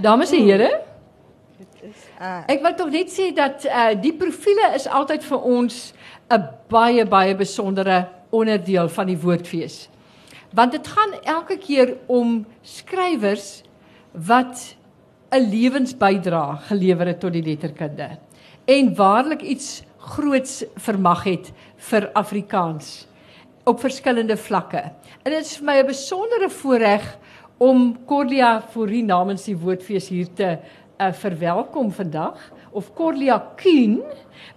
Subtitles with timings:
[0.00, 0.80] Dames en heren.
[2.46, 5.92] Ik wil toch net zeggen dat uh, die profielen is altijd voor ons
[6.26, 9.88] een baie, baie bijzondere onderdeel van die woordfeest.
[10.52, 13.62] Want het gaat elke keer om schrijvers
[14.10, 14.76] wat
[15.28, 18.08] een levensbijdrage geleverd het tot die letterkunde.
[18.64, 23.06] En waarlijk iets groots vermag het vir Afrikaans
[23.64, 24.92] op verskillende vlakke.
[25.22, 27.18] En dit is vir my 'n besondere voorreg
[27.60, 32.40] om Corlia Fourie namens die Woordfees hier te uh, verwelkom vandag
[32.72, 33.98] of Corlia Kuhn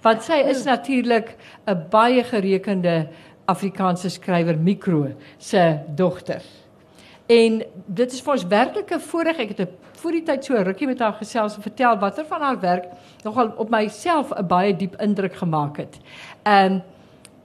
[0.06, 1.36] want sy is natuurlik
[1.68, 3.10] 'n baie gerekende
[3.46, 6.42] Afrikaanse skrywer Mikro se dogter.
[7.28, 9.40] En dit is vir ons werklik 'n voorreg.
[9.40, 12.60] Ek het voor die tyd so rukkie met haar gesels en vertel watter van haar
[12.60, 12.86] werk
[13.24, 16.00] nogal op myself 'n baie diep indruk gemaak het.
[16.44, 16.82] Ehm um,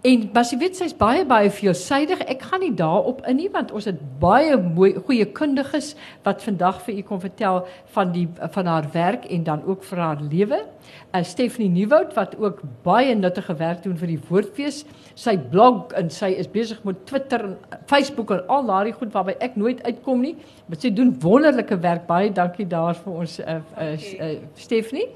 [0.07, 2.21] En Basiewit sy's baie baie veelsidig.
[2.31, 6.79] Ek gaan nie daarop in nie want ons het baie mooi goeie kundiges wat vandag
[6.85, 7.65] vir u kom vertel
[7.97, 10.61] van die van haar werk en dan ook vir haar lewe.
[11.11, 14.85] Uh Stephanie Nieuwoud wat ook baie nuttige werk doen vir die Woordfees.
[15.19, 17.59] Sy blog en sy is besig met Twitter en
[17.91, 20.37] Facebook en al daardie goed waarby ek nooit uitkom nie.
[20.69, 22.07] Maar sy doen wonderlike werk.
[22.07, 25.09] Baie dankie daar vir ons uh, uh, uh Stephanie.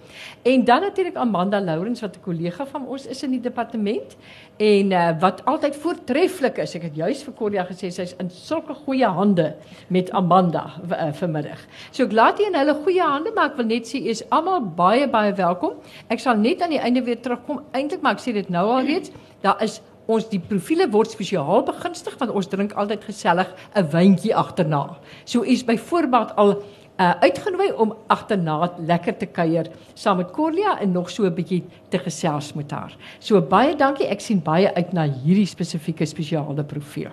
[0.43, 4.19] En dan natuurlik Amanda Lourens wat 'n kollega van ons is in die departement
[4.57, 6.75] en uh, wat altyd voortreffelik is.
[6.77, 9.53] Ek het juis vir Cordia gesê sy's in sulke goeie hande
[9.89, 11.63] met Amanda uh, vanmiddag.
[11.91, 14.61] So ek laat hier in hulle goeie hande, maar ek wil net sê is almal
[14.77, 15.79] baie baie welkom.
[16.13, 17.65] Ek sal net aan die einde weer terugkom.
[17.73, 19.15] Eintlik maar ek sê dit nou al reeds.
[19.43, 24.35] Daar is ons die profile word spesiaal begunstig want ons drink altyd gesellig 'n wyntjie
[24.35, 24.99] agterna.
[25.25, 26.63] So is byvoorbeeld al
[27.03, 31.65] uh, uitgenooi om agterna lekker te kuier saam met Corlia en nog so 'n bietjie
[31.89, 32.97] te gesels met haar.
[33.19, 34.07] So baie dankie.
[34.07, 37.11] Ek sien baie uit na hierdie spesifieke spesiale profiel.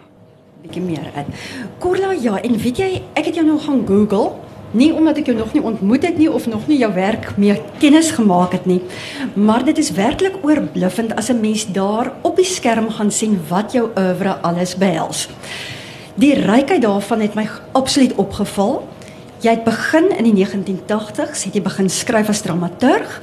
[0.62, 1.28] Bietjie meer uit.
[1.80, 4.32] Corlia, ja, en weet jy, ek het jou nog gaan Google.
[4.72, 7.58] Nie omdat ek jou nog nie ontmoet het nie of nog nie jou werk meer
[7.80, 8.82] kennis gemaak het nie,
[9.34, 13.72] maar dit is werklik oorbluffend as 'n mens daar op die skerm gaan sien wat
[13.72, 15.30] jou oeuvre alles behels.
[16.16, 18.88] Die rykheid daarvan het my absoluut opgeval.
[19.40, 23.14] Jy het begin in die 1980s, het jy begin skryf as dramaturg.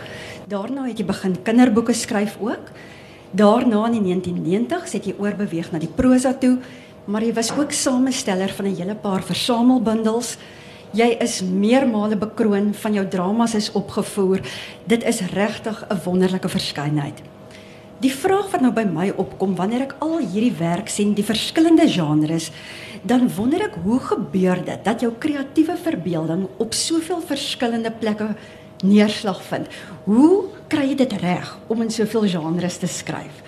[0.49, 2.71] Daarna het jy begin kinderboeke skryf ook.
[3.37, 6.55] Daarna in die 1990s het jy oorbeweeg na die prosa toe,
[7.05, 10.39] maar jy was ook samesteller van 'n hele paar versamelbundels.
[10.93, 14.41] Jy is meermale bekroon van jou dramas is opgevoer.
[14.87, 17.21] Dit is regtig 'n wonderlike verskynheid.
[18.01, 21.89] Die vraag wat nou by my opkom wanneer ek al hierdie werk sien, die verskillende
[21.89, 22.51] genres,
[23.07, 28.33] dan wonder ek hoe gebeur dit dat jou kreatiewe verbeelding op soveel verskillende plekke
[28.85, 29.69] neerslag vind.
[30.05, 33.43] Hoe kry jy dit reg om in soveel genres te skryf?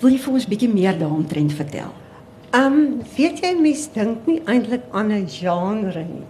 [0.00, 1.92] Wil jy vir ons bietjie meer daaromtrent vertel?
[2.50, 6.26] Ehm, um, weet jy mens dink nie eintlik aan 'n genre nie.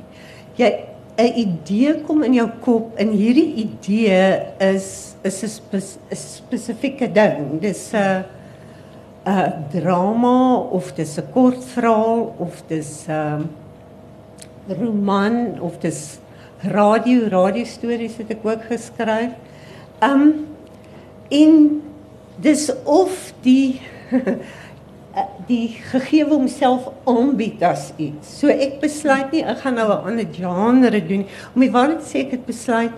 [0.56, 0.70] Jy
[1.18, 7.60] 'n idee kom in jou kop en hierdie idee is is 'n spe, spesifieke ding.
[7.60, 8.35] Dis 'n uh,
[9.26, 13.50] 'n drama of dis 'n kortverhaal of dis 'n um,
[14.68, 16.18] roman of dis
[16.62, 19.34] radio radio stories het ek ook geskryf.
[20.02, 20.46] Um
[21.28, 21.82] in
[22.38, 23.80] dis of die
[25.50, 28.38] die gegewe homself aanbied as iets.
[28.38, 32.26] So ek besluit nie ek gaan nou 'n ander genre doen om die waarheid sê
[32.26, 32.92] ek het besluit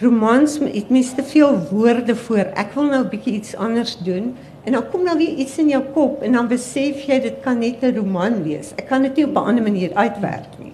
[0.00, 2.52] romans het mens te veel woorde voor.
[2.56, 4.36] Ek wil nou 'n bietjie iets anders doen.
[4.66, 7.58] En dan kom nou weer iets in jou kop en dan besef jy dit kan
[7.58, 8.72] net 'n roman wees.
[8.76, 10.72] Ek kan dit nie op 'n ander manier uitwerk nie.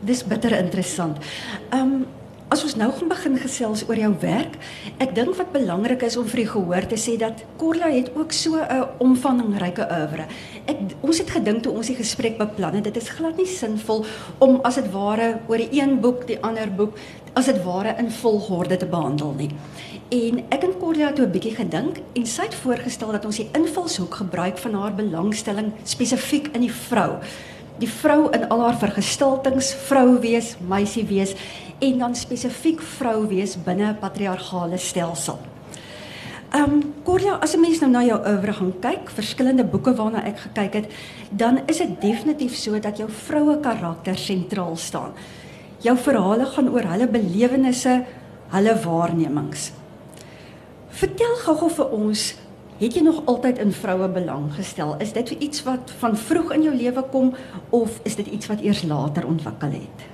[0.00, 1.16] Dis bitter interessant.
[1.70, 2.06] Um
[2.52, 4.58] as ons nou gaan begin gesels oor jou werk,
[5.00, 8.32] ek dink wat belangrik is om vir die gehoor te sê dat Corla het ook
[8.32, 10.26] so 'n omvangryke oeuvre.
[10.66, 14.04] Ek ons het gedink toe ons die gesprek beplan het, dit is glad nie sinvol
[14.38, 16.98] om as dit ware oor die een boek die ander boek
[17.34, 19.50] as dit ware in volgorde te behandel nie.
[20.12, 23.48] En ek en Cordia het 'n bietjie gedink en sy het voorgestel dat ons die
[23.52, 27.16] invalshoek gebruik van haar belangstelling spesifiek in die vrou.
[27.78, 31.34] Die vrou in al haar vergestaltings, vrou wees, meisie wees
[31.78, 35.38] en dan spesifiek vrou wees binne 'n patriargale stelsel.
[36.52, 40.24] Ehm um, Cordia, as 'n mens nou na jou oeuvre gaan kyk, verskillende boeke waarna
[40.24, 40.92] ek gekyk het,
[41.30, 45.12] dan is dit definitief so dat jou vroue karakter sentraal staan.
[45.78, 48.04] Jou verhale gaan oor hulle belewennisse,
[48.48, 49.81] hulle waarnemings.
[50.92, 52.22] Vertel gou-gou vir ons,
[52.76, 54.94] het jy nog altyd in vroue belang gestel?
[55.00, 57.30] Is dit iets wat van vroeg in jou lewe kom
[57.72, 60.04] of is dit iets wat eers later ontwikkel het?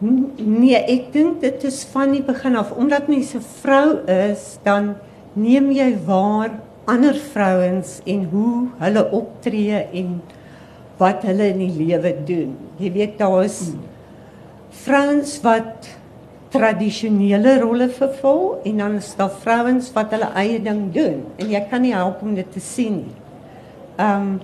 [0.00, 4.94] Nee, ek dink dit is van die begin af omdat mens 'n vrou is, dan
[5.34, 10.22] neem jy waar ander vrouens en hoe hulle optree en
[10.96, 12.56] wat hulle in die lewe doen.
[12.78, 13.80] Jy weet daar is hmm.
[14.70, 15.88] vrouens wat
[16.50, 21.60] tradisionele rolle vervul en dan is daar vrouens wat hulle eie ding doen en jy
[21.70, 23.18] kan nie help om dit te sien nie.
[24.00, 24.40] Ehm um,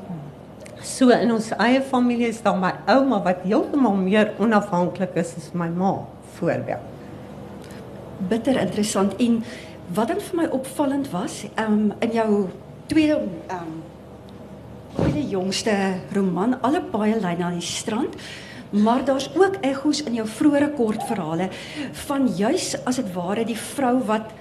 [0.87, 5.49] so in ons eie familie is daar my ouma wat heeltemal meer onafhanklik is as
[5.53, 5.97] my ma
[6.37, 6.85] voorbeeld.
[8.31, 9.41] Bitter interessant en
[9.97, 12.31] wat dan vir my opvallend was, ehm um, in jou
[12.87, 13.19] tweede
[13.49, 13.83] ehm um,
[14.97, 15.75] tweede jongste
[16.15, 18.15] roman, alle baie lyne aan die strand
[18.71, 21.49] maar daar's ook ekko's in jou vroeëre kortverhale
[22.07, 24.35] van juis as dit ware die vrou wat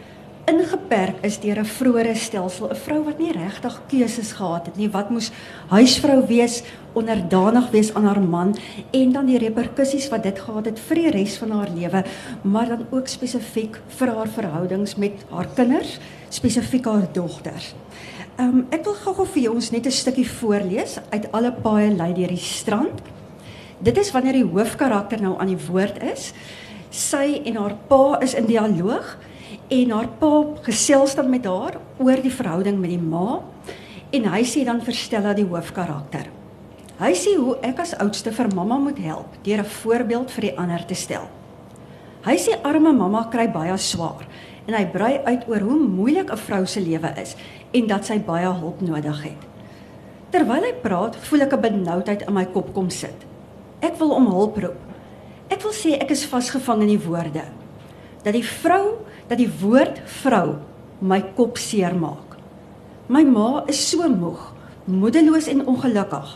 [0.45, 4.89] ingeperk is deur 'n vroeëre stelsel, 'n vrou wat nie regtig keuses gehad het nie,
[4.89, 5.31] wat moes
[5.68, 6.63] huisvrou wees,
[6.94, 8.56] onderdanig wees aan haar man
[8.92, 12.04] en dan die reperkusies wat dit gehad het vir die res van haar lewe,
[12.42, 16.00] maar dan ook spesifiek vir haar verhoudings met haar kinders,
[16.30, 17.74] spesifiek haar dogters.
[18.39, 22.27] Um, ek wil gou-gou vir ons net 'n stukkie voorlees uit alle paaie lei deur
[22.27, 23.01] die strand.
[23.86, 26.32] Dit is wanneer die hoofkarakter nou aan die woord is.
[26.90, 29.12] Sy en haar pa is in dialoog
[29.70, 30.32] en haar pa
[30.66, 33.44] gesels dan met haar oor die verhouding met die ma
[34.16, 36.32] en hy sê dan vir Stella die hoofkarakter.
[36.98, 40.58] Hy sê hoe ek as oudste vir mamma moet help deur 'n voorbeeld vir die
[40.58, 41.30] ander te stel.
[42.26, 44.26] Hy sê arme mamma kry baie swaar
[44.66, 47.36] en hy brei uit oor hoe moeilik 'n vrou se lewe is
[47.72, 49.42] en dat sy baie hulp nodig het.
[50.32, 53.35] Terwyl hy praat, voel ek 'n benoudheid in my kop kom sit.
[53.86, 54.80] Ek wil om hulp roep.
[55.54, 57.44] Ek wil sê ek is vasgevang in die woorde.
[58.26, 58.98] Dat die vrou,
[59.30, 60.56] dat die woord vrou
[61.06, 62.40] my kop seer maak.
[63.12, 64.42] My ma is so moeg,
[64.90, 66.32] moedeloos en ongelukkig.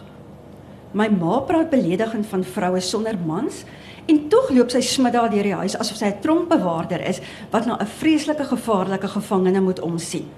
[0.93, 3.63] My ma praat beledigend van vroue sonder mans
[4.09, 7.77] en tog loop sy smiddag deur die huis asof sy 'n tronkbewaarder is wat na
[7.77, 10.29] 'n vreeslike gevaarlike gevangene moet omsien.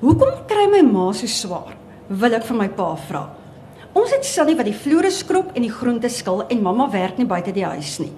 [0.00, 1.76] Hoekom kry my ma so swaar?
[2.08, 3.39] Wil ek vir my pa vra.
[3.90, 7.26] Ons het Sally wat die vloere skrob en die groente skil en mamma werk nie
[7.26, 8.12] buite die huis nie.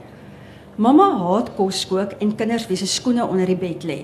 [0.76, 4.02] Mamma haat kos kook en kinders wie se skoene onder die bed lê.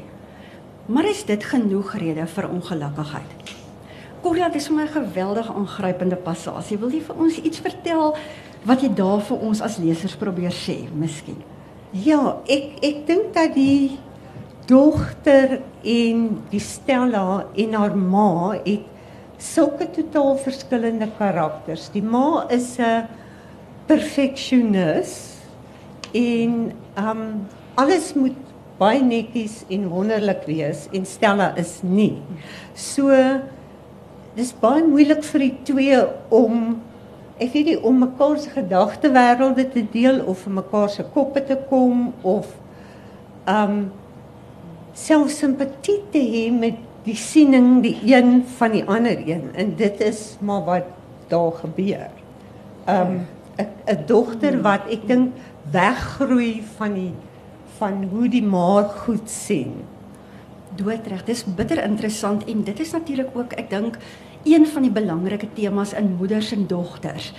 [0.89, 3.53] Maar is dit genoeg rede vir ongelukkigheid?
[4.23, 6.79] Corrie, dit is vir my 'n geweldige aangrypende passasie.
[6.79, 8.17] Wil jy vir ons iets vertel
[8.65, 11.43] wat jy daar vir ons as lesers probeer sê, miskien?
[11.93, 13.99] Ja, ek ek dink dat die
[14.67, 18.81] dogter en die Stella en haar ma het
[19.39, 21.89] sulke totaal verskillende karakters.
[21.95, 23.07] Die ma is 'n
[23.87, 25.39] perfeksionis
[26.13, 28.37] en um alles moet
[28.79, 32.23] baie netjies en wonderlik wees en Stella is nie.
[32.75, 33.11] So
[34.37, 36.01] dis baie moeilik vir die twee
[36.31, 36.81] om
[37.39, 41.57] ek weet nie om mekaar se gedagtewêrelde te deel of vir mekaar se koppe te
[41.71, 42.51] kom of
[43.47, 43.91] um
[44.99, 50.01] selfs simpatie te hê met die siening die een van die ander een en dit
[50.05, 50.89] is maar wat
[51.33, 52.11] daar gebeur.
[52.89, 53.27] Um
[53.59, 55.35] 'n dogter wat ek dink
[55.73, 57.15] weggroei van die
[57.79, 59.73] van hoe die ma goed sien.
[60.77, 63.99] Doodreg, dis bitter interessant en dit is natuurlik ook ek dink
[64.45, 67.33] een van die belangrike temas in moeders en dogters.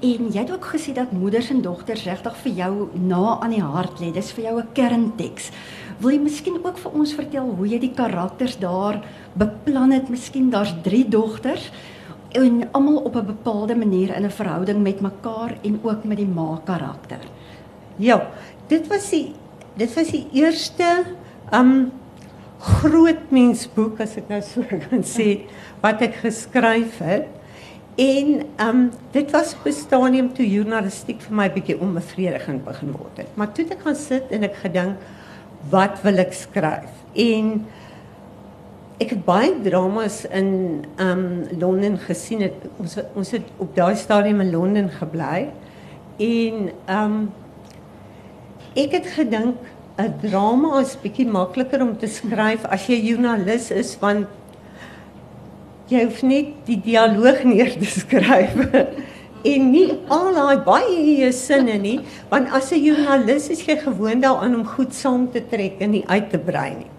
[0.00, 3.62] En jy het ook gesê dat moeders en dogters regtig vir jou na aan die
[3.62, 4.12] hart lê.
[4.12, 5.50] Dis vir jou 'n kernteks.
[6.00, 9.02] Wil jy miskien ook vir ons vertel hoe jy die karakters daar
[9.36, 10.08] beplan het?
[10.08, 11.66] Miskien daar's 3 dogters
[12.40, 16.26] en almal op 'n bepaalde manier in 'n verhouding met mekaar en ook met die
[16.26, 17.20] ma karakter.
[17.96, 18.30] Ja,
[18.68, 19.34] dit was die
[19.76, 21.04] dit was die eerste
[21.52, 21.92] um
[22.58, 25.40] groot mensboek as ek nou so kan sê
[25.82, 27.28] wat ek geskryf het.
[27.96, 33.16] En um dit was op 'n stadium toe journalistiek vir my bietjie onbevredigend begin word
[33.16, 33.36] het.
[33.36, 34.96] Maar toe ek gaan sit en ek gedink
[35.68, 36.92] wat wil ek skryf?
[37.12, 37.66] En
[39.00, 41.26] ek het baie dramas in um
[41.58, 42.44] Londen gesien.
[42.46, 45.48] Het, ons ons het op daai stadium in Londen gebly.
[46.20, 47.20] En um
[48.78, 49.56] ek het gedink
[50.00, 54.26] 'n drama is bietjie makliker om te skryf as jy joernalis is want
[55.90, 58.54] jy hoef net die dialoog neer te skryf
[59.42, 61.98] en nie al daai baie sinne nie
[62.30, 66.04] want as 'n joernalis is jy gewoond daaraan om goed saam te trek en nie
[66.06, 66.90] uit te brei nie.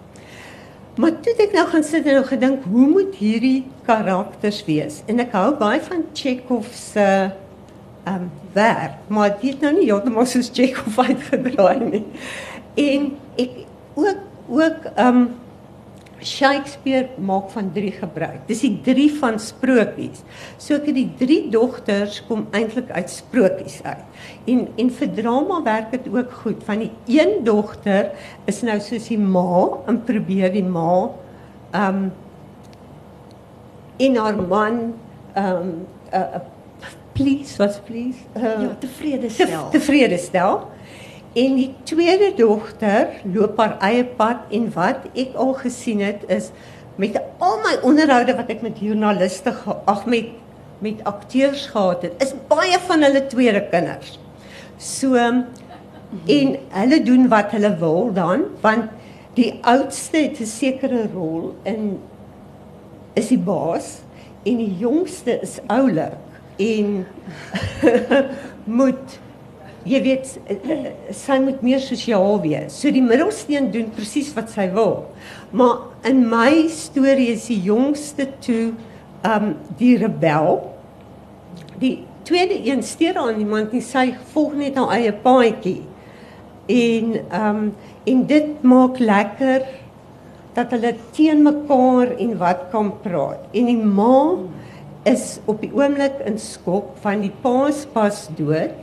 [0.96, 5.20] Maar toe ek nou gaan sit en nou gedink hoe moet hierdie karakters wees en
[5.20, 7.32] ek hou baie van Chekhov se
[8.04, 12.04] ehm um, werk maar dit nou nie heeltemal soos Chekhov uitgedraai nie.
[12.74, 13.50] En ek
[13.94, 15.41] ook ook ehm um,
[16.22, 18.46] Shakespeare maak van drie gebruik.
[18.48, 20.22] Dis die drie van sprokies.
[20.56, 24.06] So ek het die drie dogters kom eintlik uit sprokies uit.
[24.50, 26.64] En en vir drama werk dit ook goed.
[26.66, 28.12] Van die een dogter
[28.50, 31.10] is nou soos die ma en probeer die ma
[31.74, 32.10] um
[34.02, 34.80] in haar man
[35.38, 35.68] um
[36.12, 36.44] uh, uh,
[37.12, 38.18] please, wat please?
[38.36, 39.70] Uh, ja, tevrede stel.
[39.70, 40.70] Te, tevrede stel.
[41.32, 46.50] En die tweede dogter loop haar eie pad en wat ek al gesien het is
[47.00, 49.54] met al my onderhoude wat ek met joernaliste
[49.88, 50.38] ag met
[50.82, 54.16] met akteurs gehad het, is baie van hulle tweede kinders.
[54.82, 58.90] So en hulle doen wat hulle wil dan want
[59.38, 62.00] die oudste het 'n sekere rol in
[63.14, 64.02] is die baas
[64.42, 66.18] en die jongste is oulik
[66.56, 67.06] en
[68.80, 69.18] moet
[69.88, 72.76] jy weet eh, eh, sy moet meer sosiaal wees.
[72.78, 75.04] So die middelsteen doen presies wat sy wil.
[75.50, 78.72] Maar in my storie is die jongste toe
[79.26, 80.60] um die rebel.
[81.82, 81.96] Die
[82.26, 85.80] tweede een steur aan iemand nie sy volg net haar eie paadjie.
[86.70, 87.64] En um
[88.02, 89.62] en dit maak lekker
[90.56, 93.44] dat hulle teen mekaar en wat kan praat.
[93.54, 94.38] En die ma
[95.08, 98.74] is op die oomblik in skok van die pa se pas dood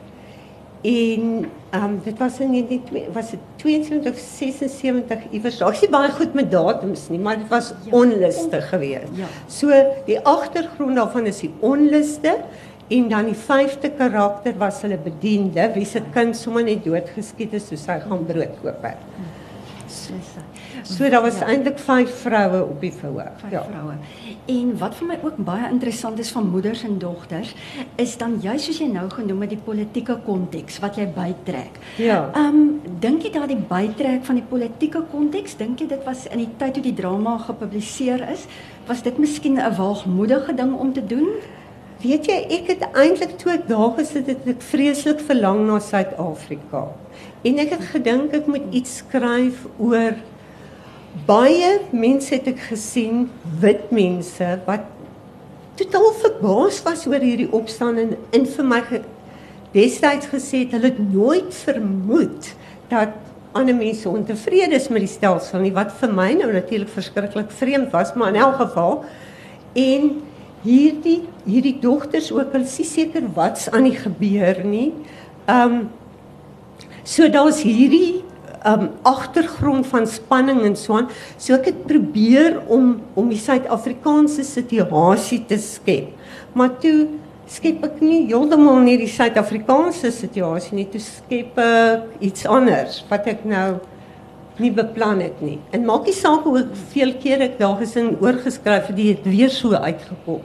[0.82, 1.46] En
[1.76, 5.60] um, dit was in 19, was het 22, 76 iewers.
[5.60, 9.12] Ek sien baie goed met datums nie, maar dit was ja, onlustig geweest.
[9.20, 9.28] Ja.
[9.52, 9.76] So
[10.08, 12.38] die agtergrond daarvan is die onluste
[12.90, 17.68] en dan die vyfde karakter was hulle bediende wie se kind sommer net doodgeskiet is
[17.70, 19.04] soos hy gaan brood koop het.
[19.90, 20.16] So,
[20.90, 21.46] so daar was ja.
[21.54, 23.36] eintlik vyf vroue op die verhoog.
[23.44, 23.64] Vyf ja.
[23.64, 23.98] vroue.
[24.50, 27.54] En wat vir my ook baie interessant is van moeders en dogters,
[28.02, 31.78] is dan juist soos jy nou genoem het die politieke konteks wat jy bytrek.
[32.02, 32.24] Ja.
[32.34, 32.66] Ehm um,
[33.00, 36.74] dink jy daardie bytrek van die politieke konteks, dink jy dit was in die tyd
[36.78, 38.48] toe die drama gepubliseer is,
[38.90, 41.30] was dit miskien 'n waagmoedige ding om te doen?
[42.00, 46.88] Weet jy, ek het eintlik toe ek daar gesit het, ek vreeslik verlang na Suid-Afrika.
[47.44, 50.16] En ek het gedink ek moet iets skryf oor
[51.30, 53.28] baie mense het ek gesien,
[53.62, 54.86] wit mense wat
[55.80, 58.82] totaal verbaas was oor hierdie opstand en in vir my
[59.74, 62.52] destyds gesê het hulle het nooit vermoed
[62.92, 63.16] dat
[63.58, 67.94] ander mense ontevrede is met die stelsel nie wat vir my nou natuurlik verskriklik vreemd
[67.94, 69.00] was, maar in elk geval
[69.80, 70.10] en
[70.66, 74.92] hierdie hierdie dogters ook hulle sê seker wat's aan die gebeur nie.
[75.50, 75.88] Um
[77.08, 78.22] so daar's hierdie
[78.68, 81.10] um agtergrond van spanning en so aan.
[81.38, 86.12] So ek het probeer om om die Suid-Afrikaanse situasie te skep.
[86.54, 87.08] Maar toe
[87.50, 93.30] skep ek nie heeltemal nie die Suid-Afrikaanse situasie nie, toe skep ek iets anders wat
[93.32, 93.80] ek nou
[94.60, 95.58] nie beplan het nie.
[95.72, 99.72] En maak nie saak hoe veel keer ek daar gesin oorgeskryf het, dit weer so
[99.72, 100.44] uitgekom.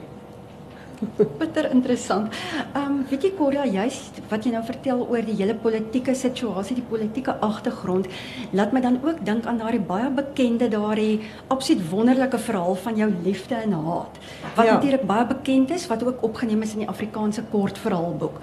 [1.39, 2.33] Bitter interessant.
[2.73, 6.77] Ehm um, weet jy Cordia, juist wat jy nou vertel oor die hele politieke situasie,
[6.79, 8.07] die politieke agtergrond,
[8.55, 11.19] laat my dan ook dink aan daardie baie bekende daardie
[11.53, 14.19] absoluut wonderlike verhaal van jou liefde en haat.
[14.55, 14.73] Wat ja.
[14.73, 18.39] natuurlik baie bekend is, wat ook opgeneem is in die Afrikaanse kortverhaalboek.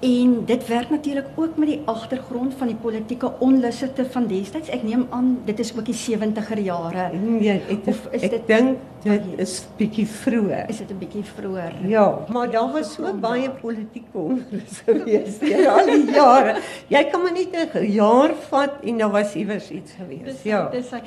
[0.00, 4.70] En dit werk natuurlik ook met die agtergrond van die politieke onluste van destyds.
[4.72, 7.10] Ek neem aan dit is ook die 70er jare.
[7.14, 10.68] Nee, ek, of is ek dit dink dit is bietjie vroeër.
[10.68, 11.72] Is dit 'n bietjie vroeër?
[11.86, 16.56] Ja, maar daar was so baie politieke onrus gewees deur al die jare.
[16.88, 20.42] Jy kan maar net 'n jaar vat en daar was iewers iets gewees.
[20.42, 20.68] Ja.
[20.68, 21.00] Dis hy.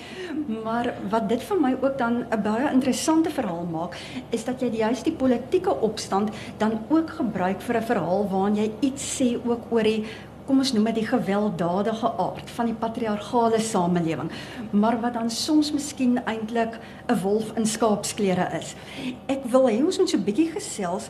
[0.63, 3.97] Maar wat dit vir my ook dan 'n baie interessante verhaal maak,
[4.29, 8.71] is dat jy juist die politieke opstand dan ook gebruik vir 'n verhaal waarin jy
[8.79, 10.05] iets sê ook oor die
[10.45, 14.31] kom ons noem dit die gewelddadige aard van die patriargale samelewing,
[14.71, 18.75] maar wat dan soms miskien eintlik 'n wolf in skaapsklere is.
[19.27, 21.09] Ek wil hê ons moet so 'n bietjie gesels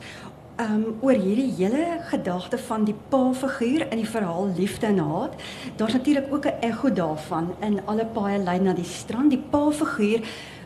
[0.59, 5.33] um oor hierdie hele gedagte van die pa-figuur in die verhaal Liefde en Haat.
[5.77, 9.29] Daar's natuurlik ook 'n ekko daarvan in alle paaie lei na die strand.
[9.29, 10.21] Die pa-figuur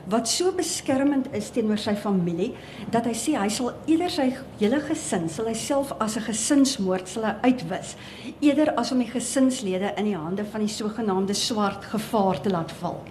[0.09, 2.51] wat so beskermend is teenoor sy familie
[2.93, 4.27] dat hy sê hy sal eerder sy
[4.59, 7.95] hele gesin sal hy self as 'n gesinsmoord sal hy uitwis
[8.39, 12.71] eerder as om die gesinslede in die hande van die sogenaamde swart gevaar te laat
[12.81, 13.01] val.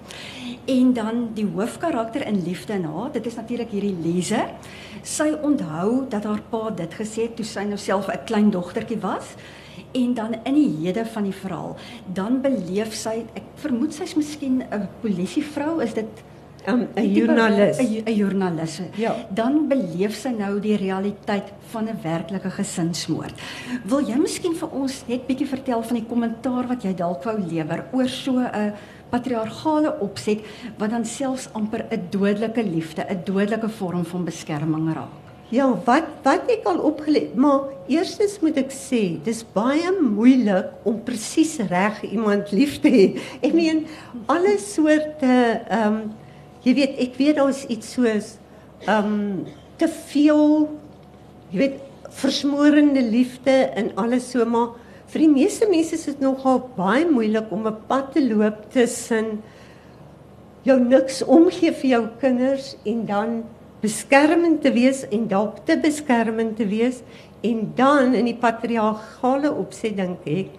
[0.67, 4.45] En dan die hoofkarakter in Liefde en Haat, dit is natuurlik hierdie Lize.
[5.03, 9.01] Sy onthou dat haar pa dit gesê het toe sy nou self 'n klein dogtertjie
[9.01, 9.35] was
[9.93, 11.77] en dan in die hede van die verhaal,
[12.13, 16.09] dan beleef sy, ek vermoed sy's miskien 'n polisievrou, is dit
[16.67, 18.81] 'n um, joernalis, 'n joernalis.
[18.97, 19.15] Ja.
[19.29, 23.35] Dan beleef sy nou die realiteit van 'n werklike gesinsmoord.
[23.85, 27.39] Wil jy miskien vir ons net bietjie vertel van die kommentaar wat jy dalk wou
[27.39, 28.73] lewer oor so 'n
[29.11, 30.41] patriargale opset
[30.79, 35.23] wat dan selfs amper 'n dodelike liefde, 'n dodelike vorm van beskerming raak?
[35.51, 41.03] Ja, wat wat ek al opgelet, maar eerstens moet ek sê, dis baie moeilik om
[41.05, 43.21] presies reg iemand lief te hê.
[43.43, 43.87] Ek meen
[44.27, 46.13] alle soorte ehm um,
[46.65, 48.37] jy weet ek weet daar's iets soos
[48.91, 49.45] um
[49.81, 50.69] te veel
[51.53, 51.81] jy weet
[52.15, 54.75] versmorende liefde en alles so maar
[55.13, 59.43] vir die meeste mense is dit nogal baie moeilik om 'n pad te loop tussen
[60.65, 63.45] jou niks omgee vir jou kinders en dan
[63.83, 67.03] beskermend te wees en dalk te beskermend te wees
[67.45, 70.55] en dan in die patriargale opset dink ek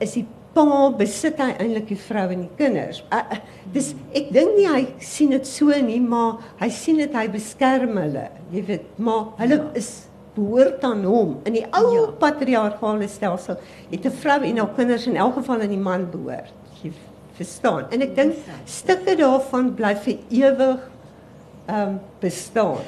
[0.00, 3.02] is die pa besit hy eintlik die vrou en die kinders.
[3.14, 3.38] Uh,
[3.74, 7.98] dis ek dink nie hy sien dit so nie, maar hy sien dit hy beskerm
[8.00, 8.28] hulle.
[8.54, 9.68] Jy weet, maar hulle ja.
[9.78, 9.90] is
[10.34, 11.36] behoort aan hom.
[11.48, 12.06] In die ou ja.
[12.22, 16.54] patriargale stelsel het 'n vrou en haar kinders in elk geval aan die man behoort.
[16.82, 16.92] Jy
[17.38, 17.86] verstaan.
[17.90, 20.80] En ek dink stukke daarvan bly vir ewig
[21.66, 22.84] ehm um, bestaan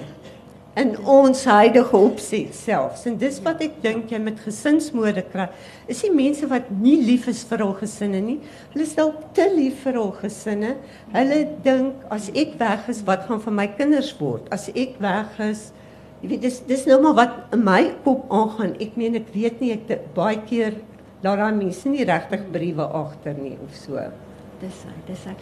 [0.80, 3.04] in ons huidige opset selfs.
[3.08, 5.50] En dis wat ek dink jy met gesinsmode kry.
[5.90, 8.38] Is die mense wat nie lief is vir hul gesinne nie.
[8.72, 10.78] Hulle is dalk te lief vir hul gesinne.
[11.12, 14.48] Hulle dink as ek weg is, wat gaan van my kinders word?
[14.54, 15.70] As ek weg is,
[16.22, 18.76] Jy weet dis dis nou maar wat in my kop aangaan.
[18.78, 20.76] Ek meen ek weet nie ek baie keer
[21.24, 24.04] laat daai mense nie regtig briewe agter nie of so.
[24.62, 25.32] Dis hy, dis hy.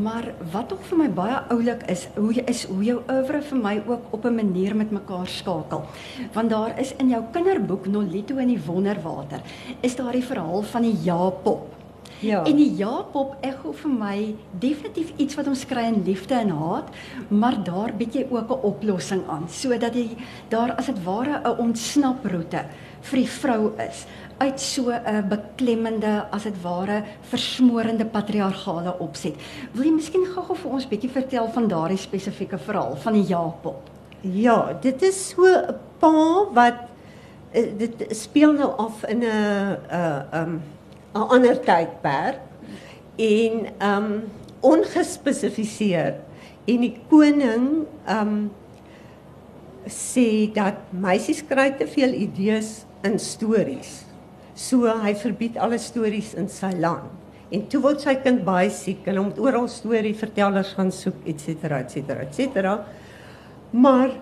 [0.00, 3.60] Maar wat ook vir my baie oulik is, hoe jy is hoe jou oeuvre vir
[3.60, 5.84] my ook op 'n manier met mekaar skakel.
[6.32, 9.40] Want daar is in jou kinderboek Nolito in die Wonderwater,
[9.82, 11.74] is daar die verhaal van die Jaapop.
[12.20, 12.44] Ja.
[12.44, 16.88] En die Jaapop ekho vir my definitief iets wat ons kry in liefde en haat,
[17.28, 20.16] maar daar bietjie ook 'n oplossing aan sodat jy
[20.48, 22.64] daar as dit ware 'n ontsnaproete
[23.02, 24.06] vir die vrou is
[24.38, 29.34] uit so 'n beklemmende as dit ware versmorende patriargale opset.
[29.72, 33.90] Wil jy miskien gou-gou vir ons bietjie vertel van daardie spesifieke verhaal van die Jaapop?
[34.20, 36.74] Ja, dit is so 'n pa wat
[37.52, 40.62] eh, dit speel nou af in 'n 'n uh, um
[41.14, 42.40] 'n ander tydperk
[43.16, 44.22] en um
[44.60, 46.14] ongespesifiseer
[46.64, 48.50] en die koning um
[49.86, 54.03] sê dat meisies kry te veel idees in stories.
[54.54, 57.10] So hy verbied alle stories in sy land.
[57.54, 61.42] En toe word sy kind baie siek en hom moet oral storievertellers gaan soek et
[61.42, 62.78] cetera et cetera et cetera.
[63.74, 64.14] Maar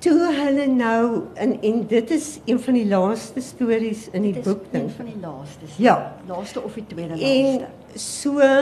[0.00, 4.68] toe hulle nou in en dit is een van die laaste stories in die boek
[4.72, 4.86] ding.
[4.88, 5.74] Een van die laastes.
[5.76, 5.96] Ja,
[6.28, 7.26] laaste of die tweede laaste.
[7.26, 8.52] En so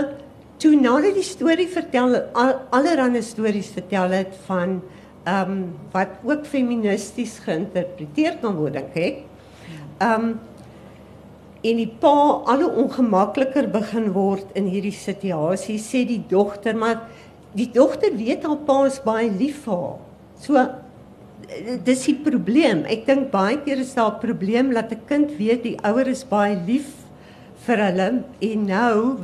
[0.59, 4.81] toe nadat die storie vertel al, allerlei stories vertel het van
[5.29, 9.25] ehm um, wat ook feministies geïnterpreteer kan word dink ek.
[9.99, 10.38] Ehm um,
[11.66, 12.14] en die pa
[12.47, 17.09] al hoe ongemakliker begin word in hierdie situasie sê die dogter maar
[17.59, 19.99] die dogter weet haar pa is baie lief vir haar.
[20.38, 20.68] So
[21.85, 22.85] dis die probleem.
[22.87, 26.25] Ek dink baie keer is daar 'n probleem dat 'n kind weet die ouer is
[26.25, 26.94] baie lief
[27.66, 29.18] vir hulle en nou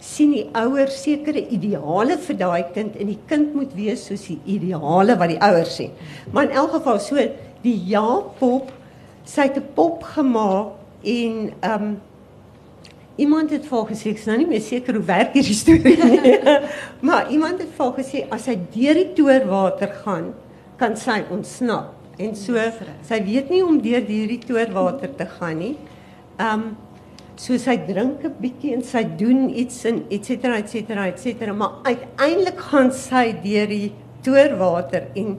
[0.00, 4.40] sien die ouer sekere ideale vir daai kind en die kind moet wees soos die
[4.44, 5.90] ideale wat die ouers sien.
[6.32, 7.16] Maar in elk geval so
[7.62, 8.70] die ja-pop
[9.24, 11.94] sy het 'n pop gemaak en ehm um,
[13.16, 16.38] iemand het vir gesê ek is nou nie meer seker hoe werk hierdie storie nie.
[17.08, 20.32] maar iemand het vir gesê as hy deur die toorwater gaan
[20.80, 21.92] kan sy ontsnap.
[22.18, 22.58] En so
[23.06, 25.76] sy weet nie om deur hierdie toorwater te gaan nie.
[26.42, 26.72] Um
[27.36, 31.18] so sy drink 'n bietjie en sy doen iets en et cetera et cetera et
[31.18, 35.38] cetera, maar uiteindelik gaan sy deur die toorwater en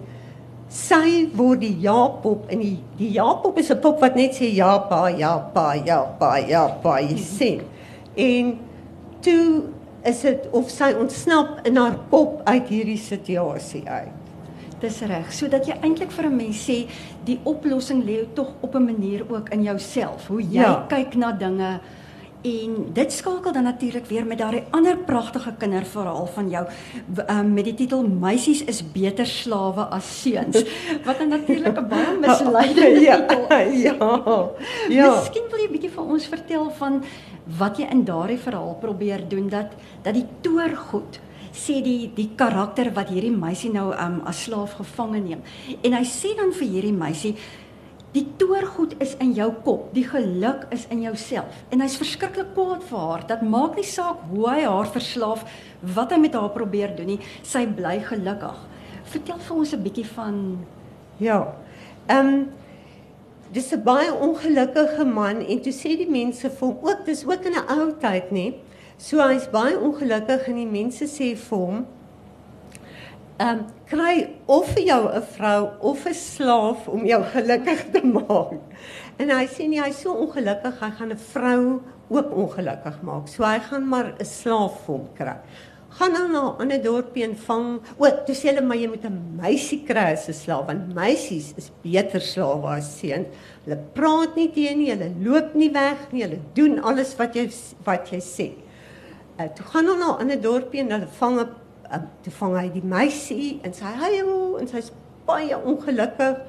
[0.76, 4.78] sy word die Jaapop en die die Jaapop is 'n pop wat net sê ja
[4.90, 7.62] pa ja pa ja pa ja pa jy sien.
[8.16, 8.60] En
[9.22, 9.64] toe
[10.04, 14.14] is dit of sy ontsnap in haar kop uit hierdie situasie uit.
[14.82, 15.32] Dis reg.
[15.34, 16.88] Sodat jy eintlik vir 'n mens sê
[17.26, 20.28] die oplossing lê tog op 'n manier ook in jouself.
[20.28, 20.86] Hoe jy ja.
[20.90, 21.80] kyk na dinge
[22.46, 26.64] en dit skakel dan natuurlik weer met daardie ander pragtige kinderverhaal van jou
[27.30, 30.64] um, met die titel Meisies is beter slawe as seuns.
[31.06, 33.82] Wat natuurlik 'n baie misleidende ja, titel is.
[33.82, 33.96] Ja.
[34.90, 35.10] Ja.
[35.16, 37.04] Miskien wil jy bietjie vir ons vertel van
[37.58, 41.20] wat jy in daardie verhaal probeer doen dat dat die toergoed
[41.56, 45.42] sê die die karakter wat hierdie meisie nou um, as slaaf gevange neem.
[45.82, 47.36] En hy sê dan vir hierdie meisie
[48.16, 51.52] die toorgoed is in jou kop, die geluk is in jouself.
[51.70, 53.26] En hy's verskriklik kwaad vir haar.
[53.28, 55.44] Dat maak nie saak hoe hy haar verslaaf,
[55.96, 58.62] wat hy met haar probeer doen nie, sy bly gelukkig.
[59.12, 60.38] Vertel vir ons 'n bietjie van
[61.20, 61.56] ja.
[62.08, 62.48] Ehm um,
[63.52, 67.46] dis 'n baie ongelukkige man en toe sê die mense vir hom ook dis ook
[67.46, 68.54] in 'n ou tyd nê
[68.98, 71.84] So hy's baie ongelukkig en die mense sê vir hom:
[73.40, 78.02] "Ehm um, kry of vir jou 'n vrou of 'n slaaf om jou gelukkig te
[78.18, 78.60] maak."
[79.18, 83.28] En hy sê nie hy's so ongelukkig, hy gaan 'n vrou ook ongelukkig maak.
[83.28, 85.38] So hy gaan maar 'n slaaf vir hom kry.
[85.96, 87.80] gaan nou na 'n ander dorpie en vang.
[87.98, 91.54] O, toe sê hulle maar jy moet 'n meisie kry as 'n slaaf want meisies
[91.58, 93.28] is beter slawe as seuns.
[93.64, 97.50] Hulle praat nie teen nie, hulle loop nie weg nie, hulle doen alles wat jy
[97.86, 98.52] wat jy sê.
[99.40, 101.50] Uh, toe gaan hulle na 'n ander dorpie en hulle vang 'n
[101.92, 104.92] uh, toe vang hy die meisie en sy huil en sy's
[105.28, 106.42] baie ongelukkig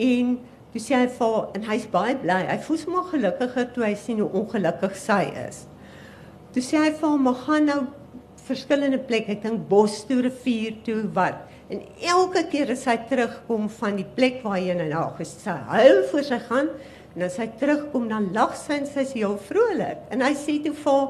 [0.00, 0.34] en
[0.72, 2.42] toe sê hy vir en hy's baie bly.
[2.46, 5.64] Hy voel sommer gelukkiger toe hy sien hoe ongelukkig sy is.
[6.54, 7.80] Toe sê hy vir hom, "Maar gaan nou
[8.50, 9.36] verskillende plekke.
[9.36, 11.46] Ek dink bos toe, rivier toe, wat.
[11.70, 16.26] En elke keer as hy terugkom van die plek waar hy nou gesê huil voor
[16.26, 16.70] sy gaan
[17.14, 20.02] en as hy terugkom dan lag sy en sy is heel vrolik.
[20.10, 21.04] En hy sê toe vir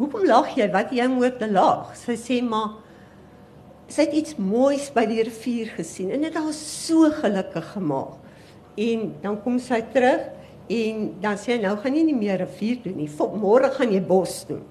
[0.00, 0.64] Hoekom lag jy?
[0.72, 1.90] Wat jy moet te lag?
[1.98, 2.78] Sy sê maar
[3.90, 8.14] sy het iets moois by die rivier gesien en dit haar so gelukkig gemaak.
[8.80, 10.22] En dan kom sy terug
[10.70, 13.10] en dan sê hy nou gaan jy nie meer rivier toe nie.
[13.42, 14.62] Môre gaan jy bos toe.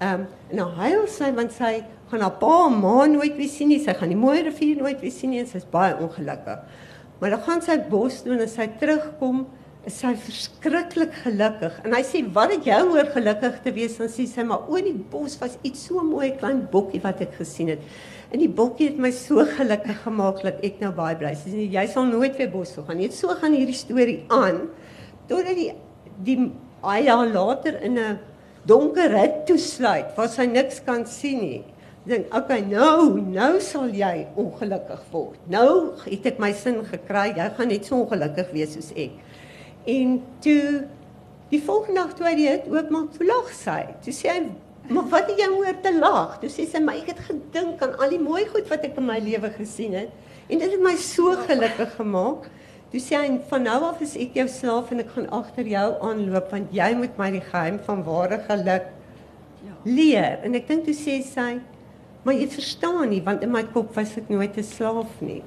[0.00, 1.74] Ehm um, nou huil sy want sy
[2.10, 3.78] gaan haar pa en ma nooit weer sien nie.
[3.84, 6.64] Sy gaan die mooi rivier nooit weer sien nie en sy's baie ongelukkig.
[7.20, 9.44] Maar dan gaan sy bos toe en sy terugkom,
[9.88, 11.80] is sy verskriklik gelukkig.
[11.84, 14.76] En hy sê, "Wat het jou oor gelukkig te wees?" Dan sê sy, "Maar o,
[14.76, 17.78] die bos was iets so mooi, klein bokkie wat ek gesien het."
[18.30, 21.44] En die bokkie het my so gelukkig gemaak dat ek nou baie bly is.
[21.46, 24.68] Sê, "Jy sal nooit weer bos toe gaan nie." So gaan hierdie storie aan
[25.28, 25.72] totdat die
[26.22, 28.18] die baie jaar later in 'n
[28.66, 31.64] donker hut toesluit waar sy niks kan sien nie.
[32.06, 35.38] Dink, okay, nou, nou sal jy ongelukkig word.
[35.52, 37.34] Nou het ek my sin gekry.
[37.36, 39.10] Jy gaan net so ongelukkig wees soos ek.
[39.84, 40.86] En toe
[41.50, 43.80] die volgende nag toe hy dit oopmaak, toe lag sy.
[44.04, 44.40] Toe sê hy,
[44.88, 47.98] "Maar wat het jy oor te lag?" Toe sê sy, "Maar ek het gedink aan
[47.98, 50.10] al die mooi goed wat ek in my lewe gesien het
[50.48, 52.50] en dit het my so gelukkig gemaak."
[52.90, 55.88] Toe sê hy van nou af is ek jou slaaf en ek gaan agter jou
[56.02, 58.88] aanloop want jy moet my die geheim van ware geluk
[59.62, 59.74] ja.
[59.84, 60.40] leer.
[60.42, 61.60] En ek dink toe sê sy,
[62.24, 65.42] maar jy verstaan nie want in my kop was ek nooit 'n slaaf nie.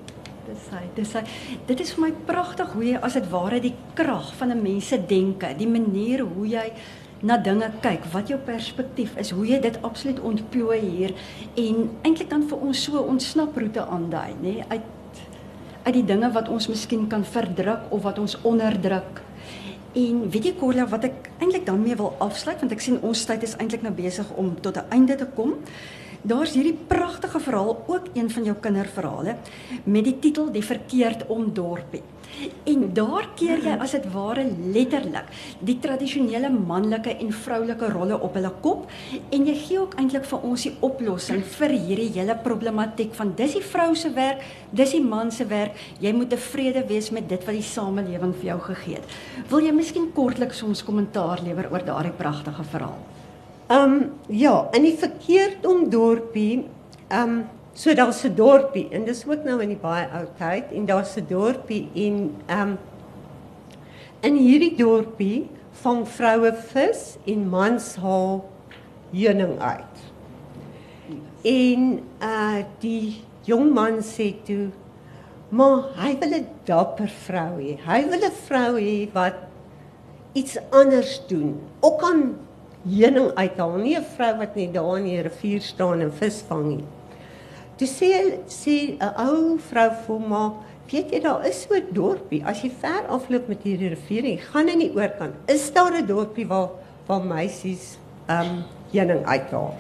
[0.54, 1.22] Dis hy, dis hy.
[1.66, 4.88] Dit is vir my pragtig hoe jy as dit ware die krag van 'n mens
[4.88, 6.74] se denke, die manier hoe jy
[7.24, 11.14] na dinge kyk, wat jou perspektief is, hoe jy dit absoluut ontplooi hier
[11.56, 14.82] en eintlik dan vir ons so ontsnaproete aandui, nê, uit
[15.84, 19.20] uit die dinge wat ons miskien kan verdruk of wat ons onderdruk.
[20.00, 23.44] En weet jy Corla wat ek eintlik daarmee wil afsluit want ek sien ons tyd
[23.44, 25.60] is eintlik nou besig om tot 'n einde te kom.
[26.24, 29.36] Daar's hierdie pragtige verhaal, ook een van jou kinderverhale
[29.84, 32.00] met die titel Die verkeerd om dorpie.
[32.64, 35.28] En daar keer jy as dit ware letterlik
[35.60, 38.88] die tradisionele manlike en vroulike rolle op hulle kop
[39.36, 43.58] en jy gee ook eintlik vir ons die oplossing vir hierdie hele problematiek van dis
[43.58, 45.76] die vrou se werk, dis die man se werk.
[46.00, 49.20] Jy moet tevrede wees met dit wat die samelewing vir jou gegee het.
[49.52, 53.04] Wil jy miskien kortliks ons kommentaar lewer oor daardie pragtige verhaal?
[53.68, 56.66] Ehm um, ja, in die verkeerd om dorpie,
[57.08, 60.70] ehm um, So daar's 'n dorpie en dis ook nou in die baie ou tyd
[60.72, 62.78] en daar's 'n dorpie en ehm um,
[64.22, 65.50] in hierdie dorpie
[65.82, 68.46] vang vroue vis en mans haal
[69.12, 69.98] heuning uit.
[71.42, 74.70] En uh die jong man sê toe
[75.50, 77.78] maar hy wil 'n dapper vrou hê.
[77.86, 79.36] Hy wil 'n vrou hê wat
[80.34, 81.60] iets anders doen.
[81.82, 82.36] Ook kan
[82.84, 86.66] heuning uithaal, nie 'n vrou wat net daar in die rivier staan en vis vang
[86.68, 86.84] nie.
[87.78, 90.52] Toe sê sê 'n ou vrou vir my,
[90.92, 94.38] weet jy daar is so 'n dorpie, as jy ver afloop met hierdie rivier en
[94.38, 96.70] gaan in die oorkant, is daar 'n dorpie waar
[97.08, 99.76] waar meisies ehm um, heuning uithaal.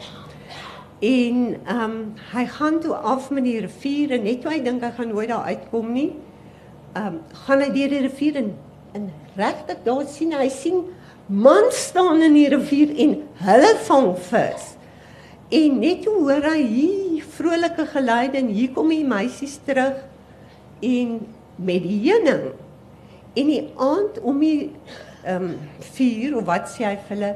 [0.99, 4.81] En ehm um, hy gaan toe af met die rivier en net toe hy dink
[4.81, 6.15] hy gaan nooit daar uitkom nie,
[6.93, 8.55] ehm um, gaan hy deur die rivier en
[8.93, 10.83] en regtig daar sien hy sien
[11.27, 14.73] man staan in die rivier en hulle vang vis.
[15.53, 20.01] En net hoor hy hier vrolike geluide en hier kom die meisies terug
[20.83, 21.15] en
[21.55, 22.51] met die heuning.
[23.33, 24.71] En die aand om die
[25.23, 25.59] ehm um,
[25.95, 27.31] vuur of wat sê hy vir hulle?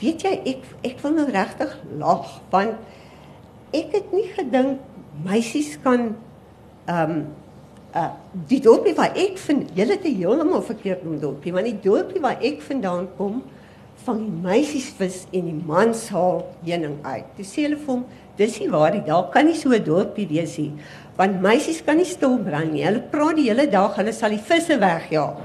[0.00, 4.80] Weet jy ek ek wil nou regtig lag want ek het nie gedink
[5.24, 6.14] meisies kan
[6.88, 7.22] ehm um,
[7.94, 8.10] uh
[8.48, 12.40] die dorpie waar ek vind, julle het heeltemal verkeerd om dorpie, want die dorpie waar
[12.40, 13.42] ek vandaan kom,
[14.06, 17.28] van die meisies vis en die mans haal heuning uit.
[17.36, 18.06] Toe sê hulle vir hom,
[18.38, 20.72] dis nie waar nie, daar kan nie so 'n dorpie wees nie,
[21.16, 22.84] want meisies kan nie stil brand nie.
[22.84, 25.36] Hulle praat die hele dag, hulle sal die visse wegjaag.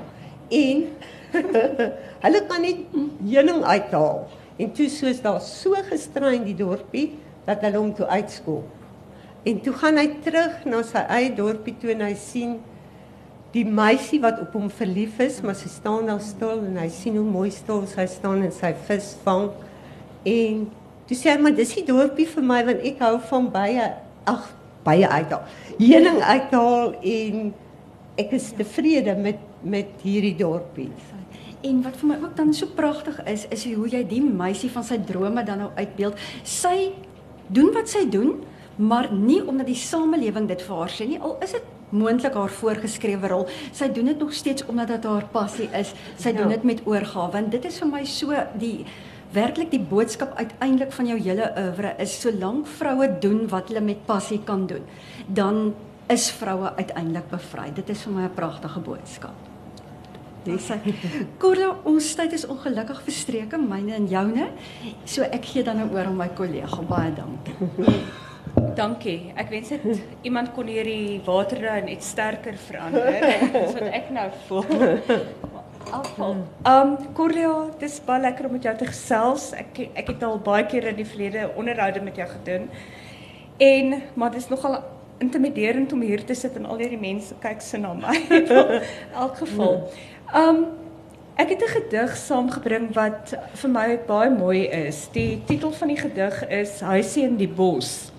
[0.50, 0.88] En
[2.26, 2.88] hulle kan nie
[3.28, 4.28] heuning uithaal.
[4.58, 7.12] En toe soos daar so gestrei in die dorpie
[7.46, 8.77] dat hulle hom toe uitskoop.
[9.48, 12.58] En toe gaan hy terug na sy eie dorpie toe en hy sien
[13.54, 17.16] die meisie wat op hom verlief is, maar sy staan daar stil en hy sien
[17.16, 19.48] hoe mooi stil sy staan en sy vis vang
[20.28, 20.68] en
[21.08, 23.84] Toe sê hy maar dis die dorpie vir my want ek hou van baie
[24.28, 24.50] ag
[24.84, 25.46] baie uithaal.
[25.80, 27.46] Heuning uithaal en
[28.20, 30.90] ek is tevrede met met hierdie dorpie.
[31.66, 34.86] En wat vir my ook dan so pragtig is, is hoe jy die meisie van
[34.86, 36.20] sy drome dan nou uitbeeld.
[36.46, 36.92] Sy
[37.48, 38.36] doen wat sy doen,
[38.78, 41.20] maar nie omdat die samelewing dit vir haar sê nie.
[41.20, 43.46] Al is dit moontlik haar voorgeskrewe rol.
[43.74, 45.94] Sy doen dit nog steeds omdat dit haar passie is.
[46.18, 46.42] Sy ja.
[46.42, 47.32] doen dit met oorgawe.
[47.32, 48.86] Want dit is vir my so die
[49.36, 54.06] werklik die boodskap uiteindelik van jou hele oeuvre is solank vroue doen wat hulle met
[54.08, 54.86] passie kan doen,
[55.28, 55.74] dan
[56.08, 57.68] is vroue uiteindelik bevry.
[57.76, 59.36] Dit is vir my 'n pragtige boodskap.
[60.44, 60.70] Dis.
[61.42, 64.48] Korla, ons tyd is ongelukkig verstreke, myne en joune.
[65.04, 66.82] So ek gee dan nou oor aan my kollega.
[66.82, 67.56] Baie dankie.
[68.78, 69.32] Dankie.
[69.36, 73.18] Ek wens dit iemand kon hierdie water nou net sterker verander
[73.72, 75.00] sodat ek nou voel.
[75.94, 76.36] Afval.
[76.68, 79.52] Um Corlia, dis baie lekker om met jou te gesels.
[79.58, 82.68] Ek ek het al baie keer in die verlede onderhoude met jou gedoen.
[83.58, 84.82] En maar dis nogal
[85.18, 88.18] intimiderend om hier te sit en al hierdie mense kyk se na my.
[88.30, 88.52] In
[89.16, 89.80] elk geval.
[90.36, 90.66] Um
[91.38, 95.08] ek het 'n gedig saamgebring wat vir my baie mooi is.
[95.14, 98.12] Die titel van die gedig is Huisie in die bos.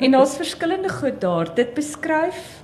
[0.00, 1.54] En daar's verskillende goed daar.
[1.54, 2.62] Dit beskryf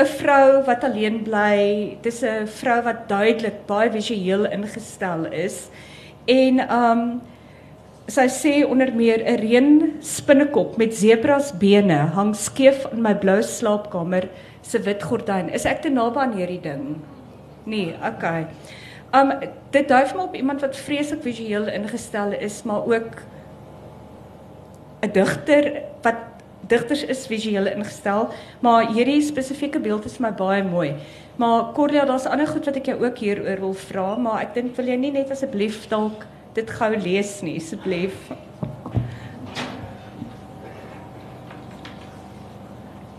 [0.00, 1.96] 'n vrou wat alleen bly.
[2.00, 5.68] Dis 'n vrou wat duidelik baie visueel ingestel is.
[6.24, 7.20] En um
[8.06, 13.42] sy sê onder meer 'n reën spinnekop met zebras bene hang skeef in my blou
[13.42, 14.28] slaapkamer
[14.62, 15.52] se wit gordyn.
[15.52, 16.96] Is ek te naby aan hierdie ding?
[17.64, 18.46] Nee, okay.
[19.12, 19.32] Um
[19.70, 23.22] dit dui vir my op iemand wat vreeslik visueel ingestel is, maar ook
[25.02, 26.16] 'n digter wat
[26.70, 28.28] digters is visueel ingestel,
[28.60, 30.94] maar hierdie spesifieke beeld is my baie mooi.
[31.36, 34.76] Maar Cordia, daar's ander goed wat ek jou ook hieroor wil vra, maar ek dink
[34.76, 38.30] wil jy nie net asseblief dalk dit gou lees nie, asseblief.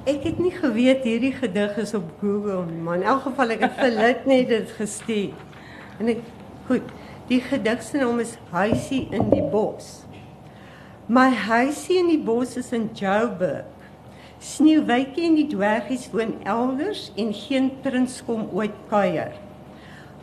[0.05, 3.75] Ek het nie geweet hierdie gedig is op Google, maar in elk geval ek het
[3.79, 5.33] vir Lit net dit gestuur.
[6.01, 6.23] En ek
[6.69, 6.95] goed,
[7.29, 10.00] die gedig se naam is Huisie in die bos.
[11.11, 13.67] My huisie in die bos is in Joburg.
[14.39, 19.35] Sneeuwwitjie en die dwergies woon elders en geen prins kom ooit kuier.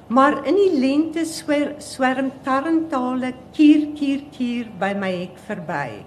[0.09, 6.01] Maar in die lente swer, swerm tarntale kier kier kier by my hek verby.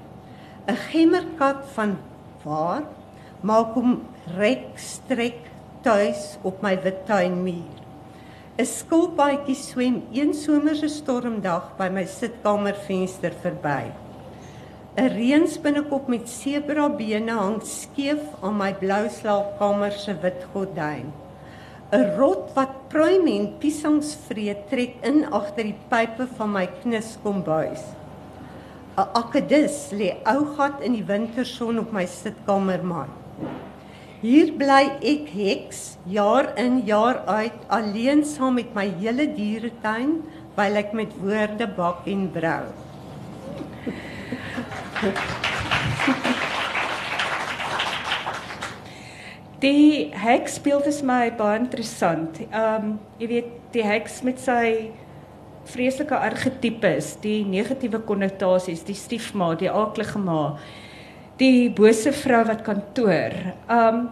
[0.66, 1.98] 'n Gemmerkat van
[2.42, 2.90] waar
[3.46, 4.00] maak hom
[4.34, 5.46] rek strek
[5.86, 7.82] tuis op my wit tuinmuur.
[8.58, 14.01] 'n Skilpaadjie swem een somerse stormdag by my sitkamervenster verby.
[15.00, 21.14] 'n reënspinnekop met sebra bene hang skeef aan my blou slaapkamer se wit gordyn.
[21.96, 27.86] 'n Rot wat pruim en piesangs vreet trek in agter die pype van my knuskombuis.
[28.98, 33.08] 'n Akedus lê ou gat in die winterson op my sitkamermat.
[34.22, 40.20] Hier bly ek heks jaar in jaar uit alleen saam met my hele dieretuin,
[40.58, 42.91] weil ek met woorde bak en brou.
[49.62, 52.40] Die heks speel dit my baie interessant.
[52.50, 54.92] Um, jy weet die heks met sy
[55.72, 60.58] vreeslike argetipes, die negatiewe konnotasies, die stiefma, die aaklige ma,
[61.42, 63.38] die bose vrou wat kantoor.
[63.70, 64.08] Um,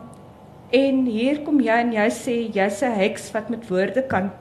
[0.69, 4.31] En hier kom jy en jy sê jy's 'n heks wat met woorde kan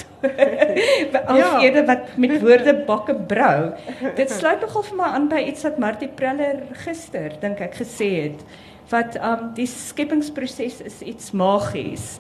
[1.27, 1.85] alfede ja.
[1.85, 3.73] wat met woorde bakke brou.
[4.15, 8.11] Dit sluit nogal vir my aan by iets wat Martie Preller gister dink ek gesê
[8.29, 8.45] het
[8.91, 12.19] wat um die skepingsproses is iets magies.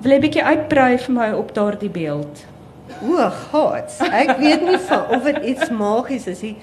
[0.00, 2.44] Wil jy 'n bietjie uitbrei vir my op daardie beeld?
[3.02, 6.56] O, God, ek weet nie van of dit iets magies is nie.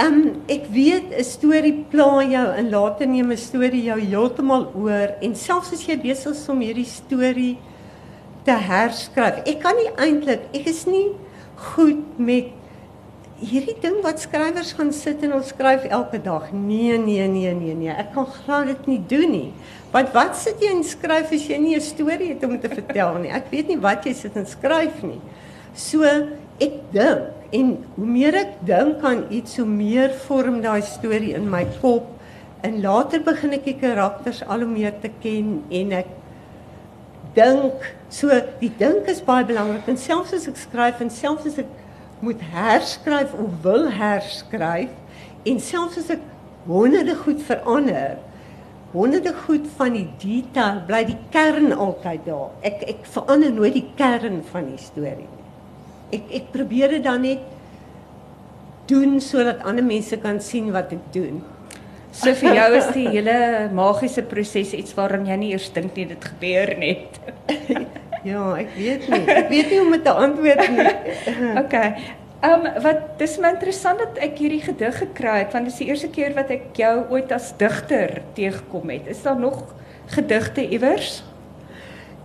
[0.00, 4.72] Ehm um, ek weet 'n storie pla jou en later neem 'n storie jou heeltemal
[4.74, 7.58] oor en selfs as jy besig is om hierdie storie
[8.44, 9.44] te herskryf.
[9.44, 11.12] Ek kan nie eintlik, ek is nie
[11.74, 12.48] goed met
[13.40, 16.48] hierdie ding wat skrywers gaan sit en ons skryf elke dag.
[16.52, 17.92] Nee, nee, nee, nee, nee.
[17.92, 19.52] Ek kan glad dit nie doen nie.
[19.92, 23.18] Want wat sit jy en skryf as jy nie 'n storie het om te vertel
[23.18, 23.30] nie?
[23.30, 25.20] Ek weet nie wat jy sit en skryf nie.
[25.74, 26.04] So
[26.60, 31.48] ek dink En hoe meer ek dink aan iets, hoe meer vorm daai storie in
[31.50, 32.06] my kop.
[32.66, 36.12] En later begin ek die karakters al hoe meer te ken en ek
[37.34, 39.88] dink so die dink is baie belangrik.
[39.90, 41.74] En selfs as ek skryf en selfs as ek
[42.22, 44.94] moet herskryf of wil herskryf
[45.48, 46.22] en selfs as ek
[46.68, 48.18] honderde goed verander
[48.92, 52.50] honderde goed van die detail bly die kern altyd daar.
[52.66, 55.30] Ek ek verander nooit die kern van die storie
[56.12, 57.40] ek ek probeer dit dan net
[58.90, 61.42] doen sodat ander mense kan sien wat ek doen.
[62.10, 63.34] So vir jou is die hele
[63.74, 67.20] magiese proses iets waaraan jy nie eers dink nie dit gebeur net.
[68.30, 69.20] ja, ek weet nie.
[69.30, 70.88] Ek weet nie hoe om te antwoord nie.
[71.62, 71.92] okay.
[72.40, 75.80] Ehm um, wat dis my interessant dat ek hierdie gedig gekry het want dit is
[75.82, 79.10] die eerste keer wat ek jou ooit as digter teëgekom het.
[79.12, 79.60] Is daar nog
[80.16, 81.20] gedigte iewers?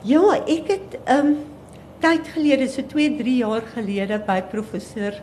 [0.07, 1.35] Ja, ek het ehm um,
[2.03, 5.17] tyd gelede, so 2, 3 jaar gelede by professor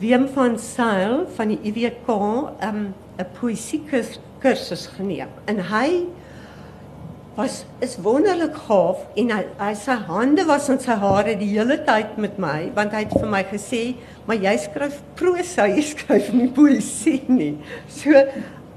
[0.00, 3.80] Wim van Sail van die IWK ehm um, 'n poësie
[4.42, 5.28] kursus geneem.
[5.48, 6.04] En hy
[7.36, 11.76] was is wonderlik gaaf en hy, hy sy hande was in sy hare die hele
[11.84, 16.32] tyd met my want hy het vir my gesê, "Maar jy skryf prosa, jy skryf
[16.32, 18.12] nie poësie nie." So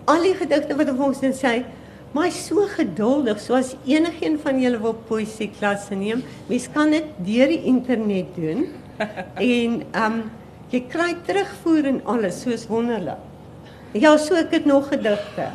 [0.08, 1.63] al die gedigte wat hy ons sê,
[2.12, 6.24] Maar hy is so geduldig, soos enigiemand van julle wil poësie klasse neem.
[6.50, 8.67] Mens kan dit deur die internet doen.
[9.54, 10.22] en ehm um,
[10.69, 13.22] jy kry terugvoer en alles, soos wonderlik.
[13.98, 15.48] Ja, so ek het nog gedigte.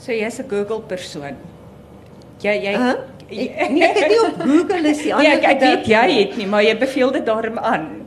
[0.00, 1.36] So jy's 'n Google persoon.
[2.40, 2.96] Jy jy huh?
[3.28, 5.28] ek, nee, ek het nie op Google is die ander.
[5.28, 8.03] Nee, ek, ek weet jy het nie, maar jy beveel dit daarom aan.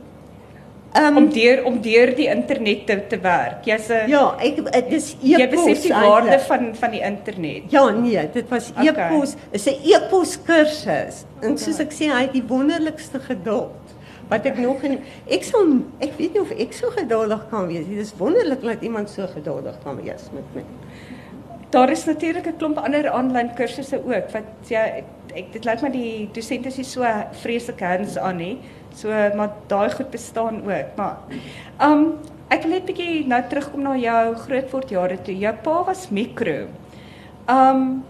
[0.96, 3.66] Um, om deur om deur die internet te, te werk.
[3.68, 5.28] Jy's 'n Ja, ek dis e-pos.
[5.28, 7.62] Jy besef die waarde van van die internet.
[7.68, 9.34] Ja, nee, dit was e-pos.
[9.52, 11.24] Is 'n e-pos kursus.
[11.42, 13.84] En soos ek sê, hy het die wonderlikste geduld.
[14.28, 14.98] Wat ek nog in
[15.28, 15.66] ek sal
[16.00, 17.86] ek weet nie of ek so geduldig kan wees.
[17.86, 20.62] Dit is wonderlik dat iemand so geduldig kan wees met my.
[21.70, 25.90] Daar is natuurlik 'n klomp ander aanlyn kursusse ook wat jy ek dit lyk my
[25.90, 27.04] die dosente is so
[27.42, 28.58] vreeslik hands on nie.
[28.98, 31.16] So maar daai goed bestaan ook, maar
[31.84, 32.18] um
[32.50, 35.34] ek wil net bietjie nou terugkom na jou grootword jare toe.
[35.36, 36.66] Jou pa was mikro.
[37.46, 38.02] Um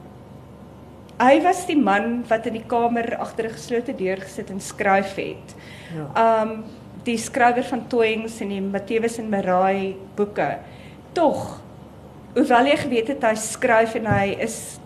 [1.18, 5.16] hy was die man wat in die kamer agter 'n geslote deur gesit en skryf
[5.16, 5.56] het.
[5.94, 6.42] Ja.
[6.42, 6.64] Um
[7.04, 10.58] die skrywer van Toyings en die Matthewes en Marai boeke.
[11.12, 11.60] Tog
[12.34, 14.78] hoewel jy geweet het hy skryf en hy is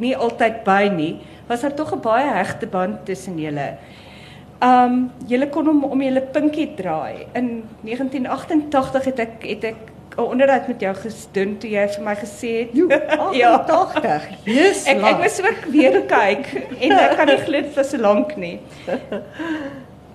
[0.00, 3.76] nie altyd by nie, was daar tog 'n baie hegte band tussen julle.
[4.62, 7.26] Um julle kon hom om julle pinkie draai.
[7.34, 9.76] In 1988 het ek het ek
[10.16, 13.34] 'n onderhoud met jou gedoen toe jy vir my gesê het jo, 88.
[13.34, 14.28] ja, 80.
[14.44, 14.86] Jesus.
[14.86, 16.46] Ek ek was ook weer kyk
[16.80, 18.60] en ek kan nie glo dit was so lank nie.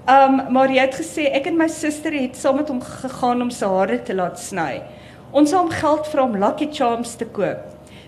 [0.08, 3.52] Um maar jy het gesê ek en my suster het saam met hom gegaan om
[3.52, 4.82] sy hare te laat sny.
[5.32, 7.60] Ons het hom geld vra om Lucky Charms te koop.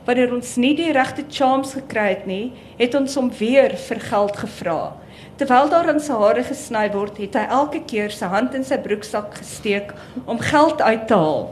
[0.05, 4.37] Wanneer ons nie die regte charms gekry het nie, het ons hom weer vir geld
[4.37, 4.93] gevra.
[5.41, 8.77] Terwyl daar in sy hare gesny word, het hy elke keer sy hand in sy
[8.77, 9.93] broeksak gesteek
[10.25, 11.47] om geld uit te haal.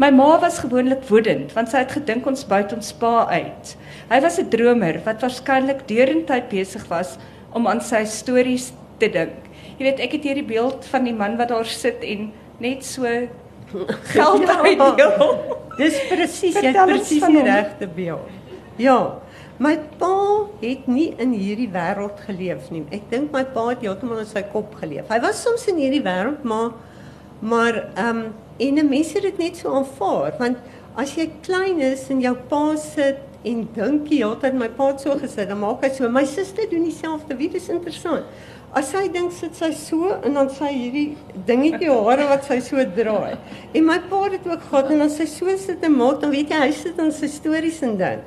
[0.00, 3.74] My ma was gewoonlik woedend want sy het gedink ons buit ons pa uit.
[4.10, 7.18] Hy was 'n dromer wat waarskynlik deurentyd besig was
[7.52, 9.38] om aan sy stories te dink.
[9.78, 12.84] Jy weet, ek het hier die beeld van die man wat daar sit en net
[12.84, 13.02] so
[14.14, 15.58] geld ja, uitdeel.
[15.76, 18.30] Dis presies, jy het presies die regte beeld.
[18.76, 19.23] Ja.
[19.62, 22.82] My pa het nie in hierdie wêreld geleef nie.
[22.90, 25.06] Ek dink my pa het heeltemal in sy kop geleef.
[25.12, 26.72] Hy was soms in hierdie wêreld, maar
[27.44, 28.24] maar ehm um,
[28.58, 30.56] en 'n mens het dit net so aanvaar want
[30.96, 35.00] as jy klein is en jou pa sit en dink jy altyd my pa het
[35.00, 36.08] so gesit, dan maak hy so.
[36.08, 37.36] My suster doen dieselfde.
[37.36, 38.24] Wie is interessant.
[38.74, 42.76] As sy dink sit sy so en dan sy hierdie dingetjie hare wat sy so
[42.96, 43.36] draai.
[43.74, 46.50] En my pa het ook gehad en dan sy so sit en maak, dan weet
[46.50, 48.24] jy hy sit in sy stories en ding.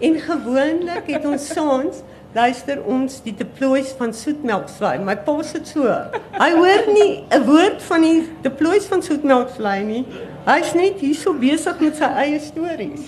[0.00, 2.02] En gewoonlik het ons saans
[2.34, 4.98] luister ons die deploys van soetmelkvlei.
[5.06, 5.86] My pa sit so.
[6.34, 10.04] Hy hoor nie 'n woord van die deploys van soetmelkvlei nie.
[10.46, 13.06] Hy's net hier so besig met sy eie stories.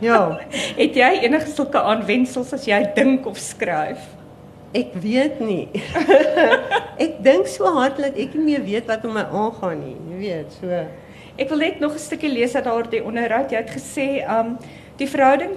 [0.00, 0.40] Ja.
[0.76, 4.00] Het jy enige sulke aanwensels as jy dink of skryf?
[4.72, 5.68] Ek weet nie.
[7.04, 9.96] ek dink so hard dat ek nie meer weet wat om my aangaan nie.
[10.12, 10.84] Jy weet, so.
[11.40, 13.50] Ek wil net nog 'n stukkie lees uit daardie onderhoud.
[13.50, 14.56] Jy het gesê, um
[15.00, 15.56] die verhouding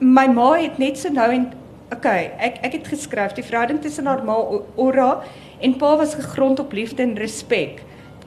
[0.00, 1.48] my ma het net so nou en
[1.94, 4.36] okay, ek ek het geskryf die verhouding tussen haar ma
[4.80, 5.10] Ora
[5.60, 7.82] en pa was gegrond op liefde en respek.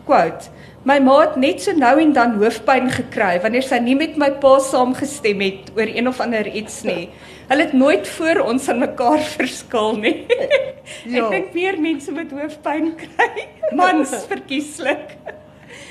[0.07, 0.53] Quote
[0.87, 4.29] My ma het net so nou en dan hoofpyn gekry wanneer sy nie met my
[4.43, 7.09] pa saamgestem het oor een of ander iets nie.
[7.49, 10.17] Hulle het nooit voor ons aan mekaar verskil nie.
[11.03, 11.25] Ja.
[11.25, 13.43] Ek dink meer mense met hoofpyn kry.
[13.75, 15.17] Mans verkieslik.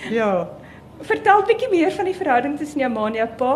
[0.09, 0.47] Ja.
[1.05, 3.51] Vertel bietjie meer van die verhouding tussen jou ma en jou pa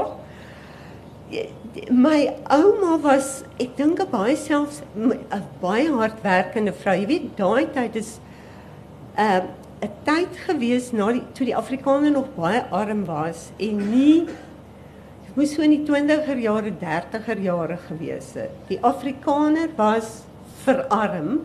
[1.90, 6.96] my ouma was ek dink 'n baie selfs 'n baie hardwerkende vrou.
[6.96, 8.20] Jy weet daai tyd is
[9.16, 9.42] 'n uh,
[9.82, 14.28] 'n tyd gewees na die toe die Afrikaners nog baie arm was en nie
[15.36, 18.50] moes so in die 20er jare, 30er jare gewees het.
[18.68, 20.24] Die Afrikaner was
[20.64, 21.40] verarm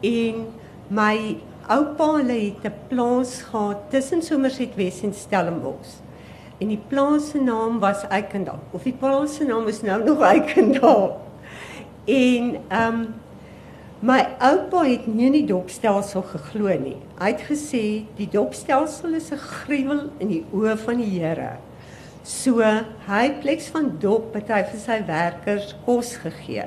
[0.00, 0.46] en
[0.88, 1.36] my
[1.68, 6.03] oupa hulle het 'n plaas gehad tussen Somerset Wes en Stellenbosch.
[6.58, 8.58] En die plaas se naam was Eikendal.
[8.70, 11.20] Of die plaas se naam is nou nog Eikendal.
[12.04, 13.14] En ehm um,
[14.04, 16.98] my oupa het nie in die dopstelsel geglo nie.
[17.16, 21.56] Hy het gesê die dopstelsel is 'n gruwel in die oë van die Here.
[22.22, 22.60] So
[23.06, 26.66] hy pleks van dop het hy vir sy werkers kos gegee.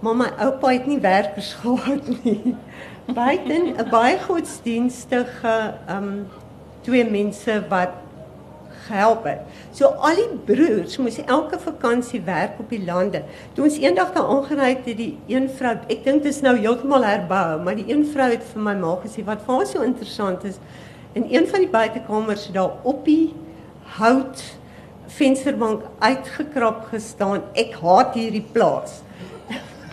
[0.00, 2.56] Maar my oupa het nie werkers gehad nie.
[3.06, 6.26] Buiten 'n baie godsdienstige um
[6.82, 8.05] twee mense wat
[8.86, 9.44] gehelp het.
[9.76, 13.22] So al die broers moes elke vakansie werk op die lande.
[13.54, 16.56] Toe ons eendag daar aangery het, het die een vrou, ek dink dit is nou
[16.58, 19.86] heeltemal herbou, maar die een vrou het vir my ma gesê wat vir haar so
[19.86, 20.60] interessant is,
[21.16, 23.32] in een van die buitekamers daar op die
[23.96, 24.42] hout
[25.16, 27.44] vensterbank uitgekrap gestaan.
[27.56, 29.00] Ek haat hierdie plaas.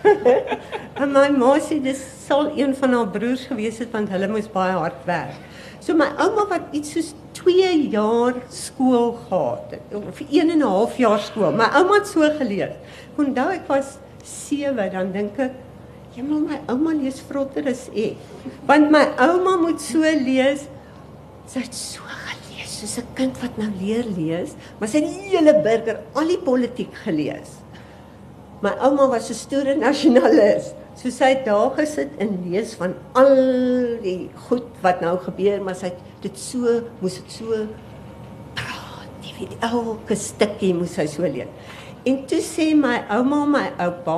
[1.02, 4.50] en my ma sê dis sal een van haar broers gewees het want hulle moes
[4.52, 5.38] baie hard werk.
[5.84, 10.62] So my ouma wat iets soos 2 jaar skool gehad het, of 1 en 'n
[10.62, 11.52] half jaar skool.
[11.52, 12.76] My ouma het so gelees.
[13.18, 15.52] Onthou ek was 7 dan dink ek
[16.22, 18.18] maar my ouma lees vrotter as ek.
[18.66, 20.68] Want my ouma moet so lees.
[21.46, 22.04] Sy het so
[22.84, 26.42] soos 'n kind wat nou leer lees, maar sy het die hele burger, al die
[26.50, 27.60] politiek gelees.
[28.62, 30.74] My ouma was 'n stoere nasionalis.
[30.96, 33.36] So sy het daar gesit en lees van al
[34.04, 37.65] die goed wat nou gebeur, maar sy het dit so moes dit so
[38.57, 41.51] praat, nie weet elke stukkie moes sy so lees.
[42.07, 44.17] En toe sê my ouma my oupa,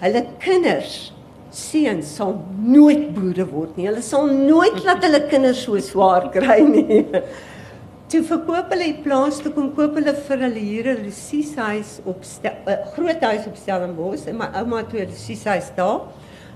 [0.00, 1.12] hulle kinders
[1.52, 3.86] seuns sal nooit boere word nie.
[3.90, 7.02] Hulle sal nooit laat hulle kinders so swaar kry nie.
[8.12, 12.24] Toe verkoop hulle die plaas toe kom koop hulle vir hulle hier 'n Lucieshuis op
[12.44, 16.08] uh, groot huis op Stellenbosch en my ouma het 'n Lucieshuis daar.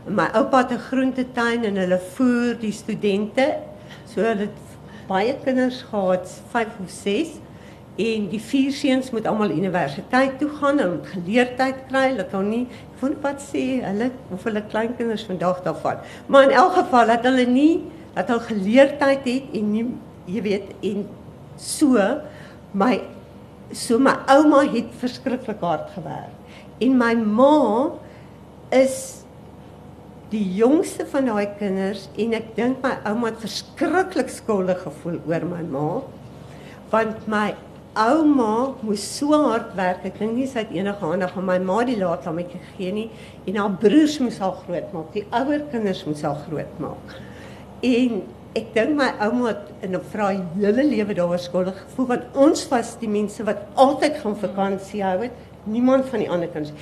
[0.07, 3.47] En my oupa het 'n groentetuin en hulle voer die studente.
[4.17, 4.77] So hulle het
[5.11, 7.35] baie kinders gehad, 5 of 6
[8.01, 10.81] en die vier seuns moet almal universiteit toe gaan.
[10.81, 12.63] En geleerdheid kry hulle nie
[13.03, 16.01] van wat sê hulle of hulle kleinkinders vandag daarvan.
[16.33, 17.75] Maar in elk geval dat hulle nie
[18.17, 19.85] dat hulle geleerdheid het en nie
[20.33, 21.05] jy weet en
[21.61, 22.09] so
[22.73, 22.97] my
[23.77, 26.33] so my ouma het verskriklik hard gewerk.
[26.81, 27.93] En my ma
[28.73, 29.16] is
[30.33, 35.47] die jongste van daai kinders en ek dink my ouma het verskriklik skuldig gevoel oor
[35.47, 35.89] my ma
[36.91, 37.49] want my
[37.97, 40.05] ouma moes so hard werk.
[40.05, 43.07] Ek dink nie sy het enige aandag aan my ma die laat hom gegee nie
[43.49, 45.13] en haar broers moes haar grootmaak.
[45.15, 47.17] Die ouer kinders moes haar grootmaak.
[47.87, 48.21] En
[48.57, 52.95] ek dink my ouma het in vrye hele lewe daaroor skuldig gevoel want ons was
[53.01, 55.31] die mense wat altyd gaan vakansie hou.
[55.67, 56.75] Niemand van die ander kinders.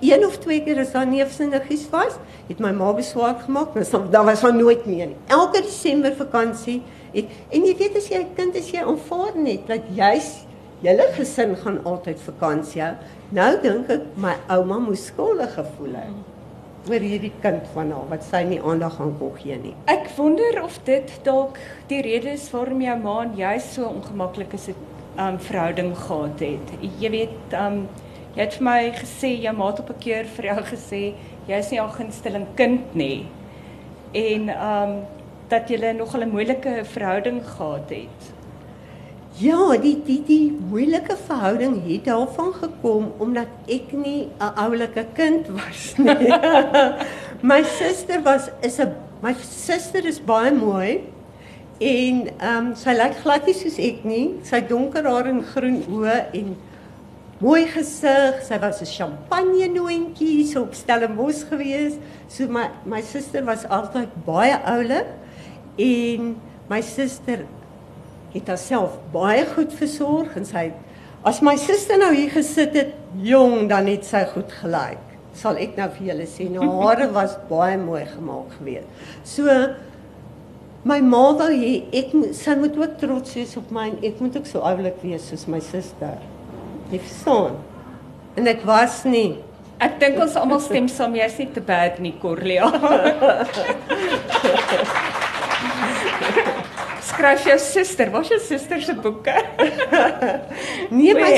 [0.00, 2.16] Een of twee keer as daar neefs en niggies was,
[2.48, 5.16] het my ma beswaar gemaak, maar dan was daar nooit meer nie.
[5.26, 6.80] Elke Desember vakansie
[7.12, 10.46] het en jy weet as jy 'n kind is jy aanvaar net dat jy's
[10.80, 12.94] julle gesin gaan altyd vakansie hou.
[13.28, 18.24] Nou dink ek my ouma moes skuldig gevoel het oor hierdie kind van haar wat
[18.24, 19.74] sy nie aandag aan kon gee nie.
[19.84, 24.54] Ek wonder of dit dalk die rede is waarom jou ma en jy so ongemaklik
[24.54, 24.74] is 'n
[25.18, 26.72] um, verhouding gehad het.
[26.98, 27.88] Jy weet, um,
[28.36, 31.14] jy het vir my gesê jou ma het op 'n keer vir jou gesê
[31.48, 33.26] jy is nie haar gunsteling kind nie.
[34.12, 34.92] En um
[35.48, 38.20] dat julle nog 'n moeilike verhouding gehad het.
[39.32, 45.46] Ja, die die die moeilike verhouding het daarvan gekom omdat ek nie 'n oulike kind
[45.48, 46.28] was nie.
[47.50, 51.00] my suster was is 'n my suster is baie mooi
[51.78, 54.34] en ehm um, sy lyk glad nie soos ek nie.
[54.42, 56.56] Sy donker haar en groen oë en
[57.40, 58.42] mooi gesig.
[58.44, 61.96] Sy was 'n champagne noontjie so op Stellenbosch gewees.
[62.28, 65.06] So my my suster was altyd baie oulik
[65.76, 66.36] en
[66.68, 67.44] my suster
[68.34, 70.70] het haarself baie goed versorg en sy
[71.26, 72.92] as my suster nou hier gesit het
[73.26, 77.36] jong dan het sy goed gelyk sal ek nou vir julle sê nou hare was
[77.50, 79.46] baie mooi gemaak gewees so
[80.86, 81.72] my ma wou hê
[82.02, 85.48] ek sy moet ook trots wees op my ek moet ook so oulik wees soos
[85.50, 86.16] my suster
[86.90, 87.56] jy verstaan
[88.36, 89.30] en ek was nie
[89.80, 92.70] ek dink ons almal stem saam jy's nie te bad nie Corlia
[97.10, 98.10] skryf jou suster?
[98.12, 99.34] Wat is jou suster se boeke?
[100.96, 101.34] nee, my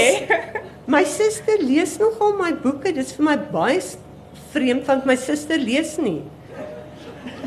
[0.94, 2.92] my suster lees nogal my boeke.
[2.92, 3.80] Dit is vir my baie
[4.52, 6.20] vreemd want my suster lees nie.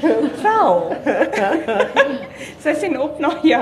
[0.43, 0.96] Val.
[2.64, 3.62] Sy sien op na ja.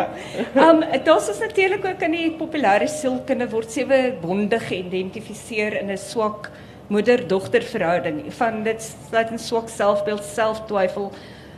[0.58, 5.98] Um daar's ons natuurlik ook in die populêre sielkunde word sewe bonde geïdentifiseer in 'n
[5.98, 6.52] swak
[6.88, 8.26] moeder-dogter verhouding.
[8.40, 11.12] Van dit sluit in swak selfbeeld, selftwyfel,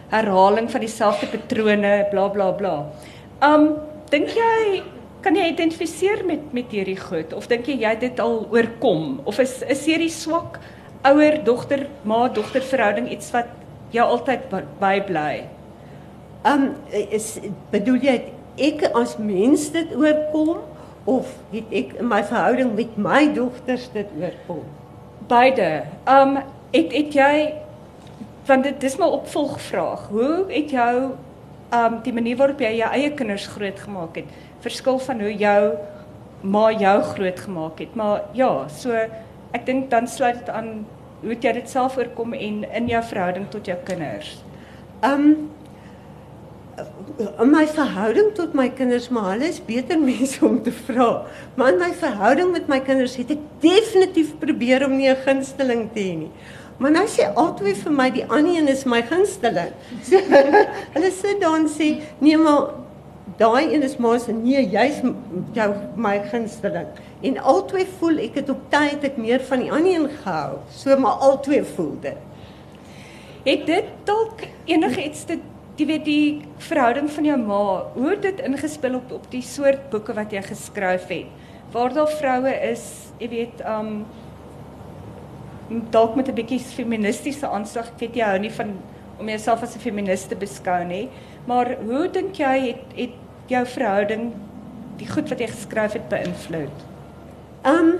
[0.10, 2.76] herhaling van dieselfde patrone, bla bla bla.
[3.42, 3.76] Um
[4.10, 4.84] dink jy
[5.22, 9.22] kan jy identifiseer met met hierdie goed of dink jy jy het dit al oorkom
[9.26, 10.60] of is is hierdie swak
[11.06, 13.50] ouer dogter ma dogter verhouding iets wat
[13.96, 14.48] jou altyd
[14.80, 15.46] bybly?
[16.46, 17.36] Um is
[17.74, 18.16] bedoel jy
[18.62, 20.62] ek as mens dit oorkom
[21.10, 24.64] of het ek in my verhouding met my dogters dit oorkom?
[25.30, 25.86] Beide.
[26.10, 26.38] Um
[26.76, 27.36] het het jy
[28.46, 30.08] want dit dis my opvolgvraag.
[30.14, 30.96] Hoe het jou
[31.76, 35.62] um die manier waarop jy jou eie kinders grootgemaak het verskil van hoe jou
[36.46, 37.96] ma jou grootgemaak het?
[37.98, 38.94] Maar ja, so
[39.56, 40.86] ek dink dan sluit dit aan
[41.22, 44.38] hoe jy dit self oorkom en in jou verhouding tot jou kinders.
[45.04, 45.50] Um
[47.40, 51.26] in my verhouding tot my kinders, maar hulle is beter mense om te vra.
[51.56, 55.90] Maar in my verhouding met my kinders het ek definitief probeer om nie 'n gunsteling
[55.94, 56.32] te hê nie.
[56.78, 59.72] Maar nou sê albei vir my die ander een is my gunsteling.
[60.08, 62.74] So hulle sê dan sê nee maar
[63.40, 65.02] daai een is maar se nee jy's
[65.54, 66.88] jou my gunsteling.
[67.26, 70.62] En albei voel ek het op tyd ek meer van die ander een gehou.
[70.70, 72.22] So maar albei voel dit.
[73.46, 75.40] Het dit dalk enige iets te
[75.76, 76.28] jy weet die
[76.70, 77.64] verhouding van jou ma,
[77.96, 81.28] hoe het dit ingespel op op die soort boeke wat jy geskryf het?
[81.74, 82.86] Waar daar vroue is,
[83.20, 84.06] jy weet, um
[85.92, 87.92] dalk met 'n bietjie feministiese aanslag.
[87.92, 88.76] Ek weet jy hou nie van
[89.20, 91.10] om jouself as 'n feministe te beskou nie,
[91.46, 93.16] maar hoe dink jy het het
[93.48, 94.34] jou verhouding
[94.98, 96.95] die goed wat jy geskryf het beïnvloed?
[97.66, 97.96] Um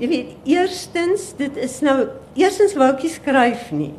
[0.00, 1.96] jy weet, eerstens, dit is nou
[2.38, 3.92] eerstens wou ek skryf nie.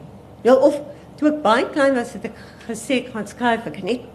[0.46, 0.80] Ja of
[1.20, 3.68] toe ek baie klein was het ek gesê ek gaan skryf.
[3.70, 4.08] Ek net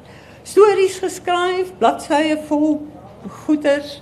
[0.47, 2.81] stories geskryf, bladsye vol
[3.45, 4.01] goeters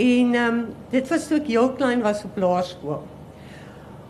[0.00, 0.60] en ehm um,
[0.90, 3.02] dit was toe ek heel klein was op laerskool.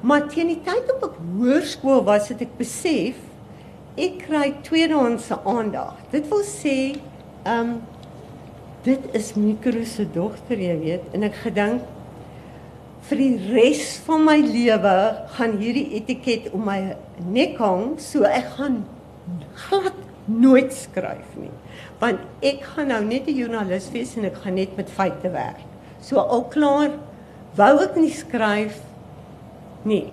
[0.03, 3.19] Maar teen die tyd op ek hoërskool was, het ek besef
[4.01, 5.99] ek kry tweedehandse aandag.
[6.15, 6.77] Dit wil sê,
[7.43, 7.75] ehm um,
[8.83, 11.85] dit is Mikro se dogter, jy weet, en ek gedink
[13.09, 14.95] vir die res van my lewe
[15.37, 16.97] gaan hierdie etiket om my
[17.33, 18.85] nek hang, so ek gaan
[19.67, 21.51] glad nooit skryf nie.
[22.01, 25.67] Want ek gaan nou net 'n joernalis wees en ek gaan net met feite werk.
[26.01, 26.91] So al klaar
[27.57, 28.81] wou ek nie skryf
[29.85, 30.13] Nee.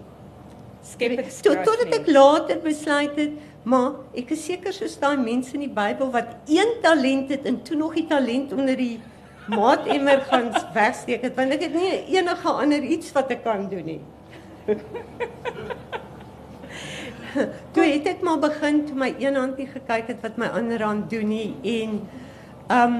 [0.82, 3.34] Skep dit tot totdat ek later besluit het,
[3.70, 7.60] maar ek is seker soos daai mense in die Bybel wat een talent het en
[7.66, 8.98] toe nog die talent onder die
[9.50, 13.86] maatemmer gaan wegsteek het, want ek het nie enige ander iets wat ek kan doen
[13.86, 14.02] nie.
[17.74, 21.10] toe het ek maar begin toe my een handjie gekyk het wat my ander hand
[21.14, 22.02] doen nie en
[22.70, 22.96] ehm um,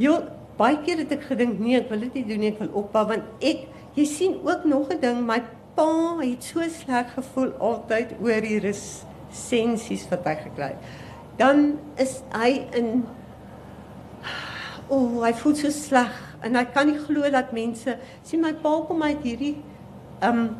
[0.00, 0.14] jy
[0.56, 3.04] baie keer het ek gedink nee, ek wil dit nie doen nie, ek wil ophou
[3.10, 3.66] want ek
[3.96, 5.40] jy sien ook nog 'n ding, my
[5.76, 10.82] pa het so sleg gevoel altyd oor die resensies wat hy gekry het.
[11.36, 13.04] Dan is hy in
[14.92, 16.12] o, oh, hy voel so sleg
[16.44, 19.56] en hy kan nie glo dat mense sien my pa kom uit hierdie
[20.20, 20.50] ehm um,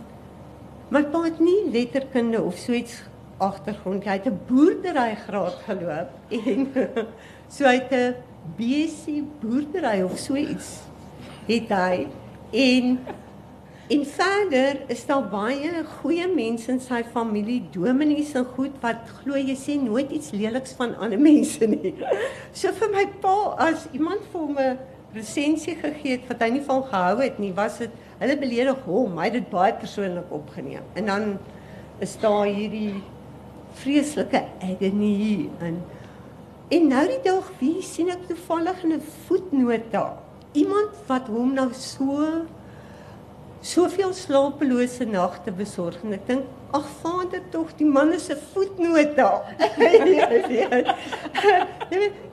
[0.93, 2.99] my pa het nie letterkunde of so iets
[3.43, 4.05] agtergrond.
[4.05, 6.67] Hy het 'n boerdery graad geloop en
[7.55, 8.15] so hy het 'n
[8.57, 10.83] BSc boerdery of so iets
[11.47, 12.07] het hy
[12.53, 12.99] en
[13.91, 19.37] En verder is daar baie goeie mense in sy familie, dominees en goed wat glo
[19.37, 21.95] jy sê nooit iets leliks van ander mense nie.
[22.55, 23.37] So vir my pa
[23.71, 24.79] as iemand vir hom 'n
[25.13, 29.19] resensie gegee het wat hy nie van gehou het nie, was dit hulle beledig hom,
[29.19, 30.87] hy het dit baie persoonlik opgeneem.
[30.95, 31.27] En dan
[32.01, 33.03] is daar hierdie
[33.83, 35.83] vreeslike agony in
[36.73, 40.17] En nou die dag wie sien ek toevallig in 'n voetnota
[40.53, 42.47] iemand wat hom nou so
[43.63, 49.15] soveel slapelose nagte besorg en ek dink ag vader tog die man is 'n voetnoot
[49.17, 49.55] daar.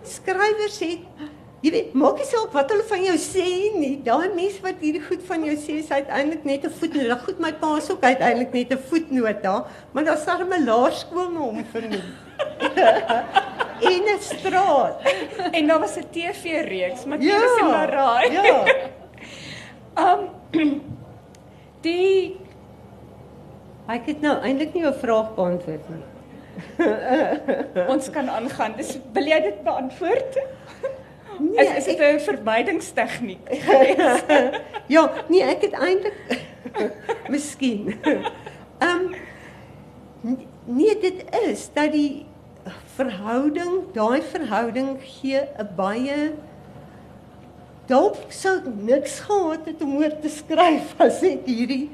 [0.03, 0.89] Skrywers sê
[1.61, 3.45] jy weet maak nie saak wat hulle van jou sê
[3.77, 4.01] nie.
[4.03, 7.21] Daai mense wat hierdie goed van jou sê is uiteindelik net 'n voetnoot.
[7.25, 11.29] Goed my pa is ook uiteindelik net 'n voetnoot daar, maar daar's daar 'n laerskool
[11.29, 12.09] met hom vernoem.
[13.93, 15.01] in 'n straat.
[15.51, 18.31] En daar was 'n TV reeks, maar dit is in Maraai.
[18.31, 18.63] Ja.
[19.99, 20.98] Um
[21.81, 22.37] Die
[23.89, 26.03] Ek het nou eintlik nie 'n vraag beantwoord nie.
[27.93, 28.75] Ons kan aangaan.
[28.77, 30.37] Dis wil jy dit beantwoord?
[31.39, 33.49] Nee, is, is dit 'n vermydingstegniek?
[34.95, 36.13] ja, nee, ek het eintlik
[37.33, 37.97] Miskien.
[38.77, 39.15] Ehm
[40.21, 42.25] um, nee, dit is dat die
[42.95, 46.33] verhouding, daai verhouding gee 'n baie
[47.89, 51.87] dalk sou niks gehad het om oor te skryf as ek hierdie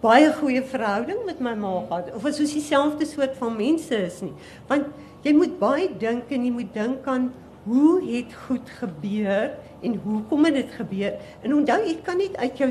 [0.00, 4.20] baie goeie verhouding met my ma gehad of as ons dieselfde soort van mense is
[4.24, 4.32] nie.
[4.70, 4.88] Want
[5.26, 7.28] jy moet baie dink en jy moet dink aan
[7.66, 9.52] hoe het goed gebeur
[9.84, 11.18] en hoekom het dit gebeur?
[11.44, 12.70] En onthou jy kan net uit jou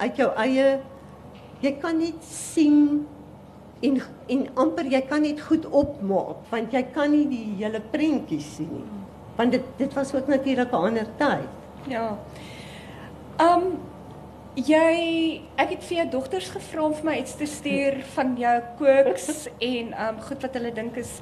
[0.00, 0.68] uit jou eie
[1.60, 3.02] jy kan net sien
[3.84, 3.98] en
[4.30, 8.70] en amper jy kan net goed opmaak want jy kan nie die hele prentjie sien
[8.78, 9.00] nie.
[9.36, 11.59] Want dit dit was ook natuurlik 'n ander tyd.
[11.88, 12.18] Ja.
[13.40, 13.78] Ehm um,
[14.54, 18.56] jy ek het vir jou dogters gevra om vir my iets te stuur van jou
[18.78, 21.20] kooks en ehm um, goed wat hulle dink is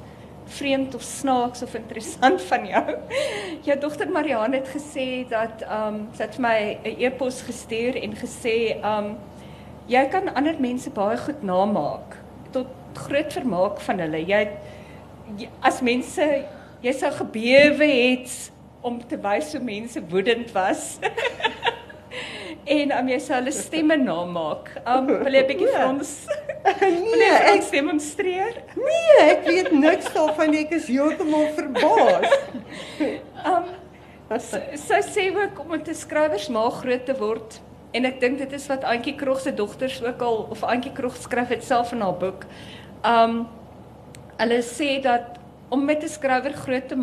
[0.49, 2.83] vreemd of snaaks of interessant van jou.
[3.67, 7.95] Jou dogter Marianne het gesê dat ehm um, sy het vir my 'n e-pos gestuur
[8.03, 9.17] en gesê ehm um,
[9.87, 12.17] jy kan ander mense baie goed namaak
[12.51, 14.25] tot groot vermaak van hulle.
[14.27, 14.47] Jy,
[15.37, 16.25] jy as mense
[16.81, 18.51] jy sou gebewe het
[18.81, 20.97] om te wys hoe mense woedend was.
[22.77, 24.71] en um, jy sou hulle stemme namaak.
[24.85, 26.13] Um wil jy 'n bietjie vir ons
[27.19, 28.59] Nee, ek demonstreer.
[28.75, 30.53] Nee, ek weet niks daarvan.
[30.59, 32.35] Ek is heeltemal verbaas.
[33.45, 33.69] Um
[34.37, 37.59] sy so sê ook om 'n skrywers ma groot te word
[37.97, 41.17] en ek dink dit is wat Antjie Krog se dogters ook al of Antjie Krog
[41.17, 42.45] skryf dit self in haar boek.
[43.03, 43.47] Um
[44.37, 45.38] hulle sê dat
[45.69, 46.97] om met 'n skrywer groot te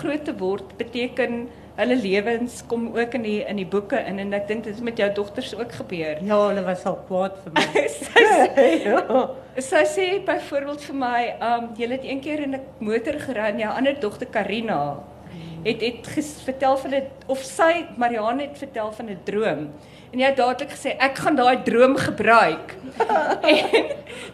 [0.00, 1.48] groot te word beteken
[1.80, 4.84] hulle lewens kom ook in die in die boeke in en ek dink dit het
[4.84, 6.18] met jou dogters ook gebeur.
[6.22, 7.84] Ja, hulle was al kwaad vir my.
[8.00, 8.24] sy,
[8.88, 9.20] ja.
[9.56, 13.58] sy sê byvoorbeeld vir my, um jy het een keer in 'n motor gery en
[13.58, 14.80] jou ander dogter Karina
[15.62, 16.08] het het
[16.44, 19.70] vertel van dit of sy Marianne het vertel van 'n droom.
[20.10, 22.74] En jy het dadelik gesê ek gaan daai droom gebruik.
[23.54, 23.84] en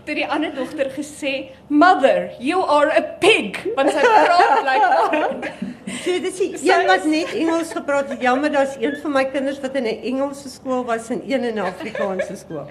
[0.04, 6.20] toe die ander dogter gesê, "Mother, you are a pig." Want sy praat like So
[6.22, 8.20] dis die een wat net Engels gepraat het.
[8.22, 11.54] Jammer, daar's een van my kinders wat in 'n Engelse skool was en een in
[11.54, 12.66] 'n Afrikaanse skool.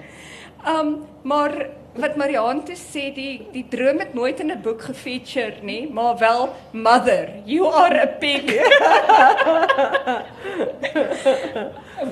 [0.66, 5.62] Um, maar wat Marianne te sê die die droom het nooit in 'n boek gefeature
[5.62, 8.44] nie, maar wel Mother, you are a pig.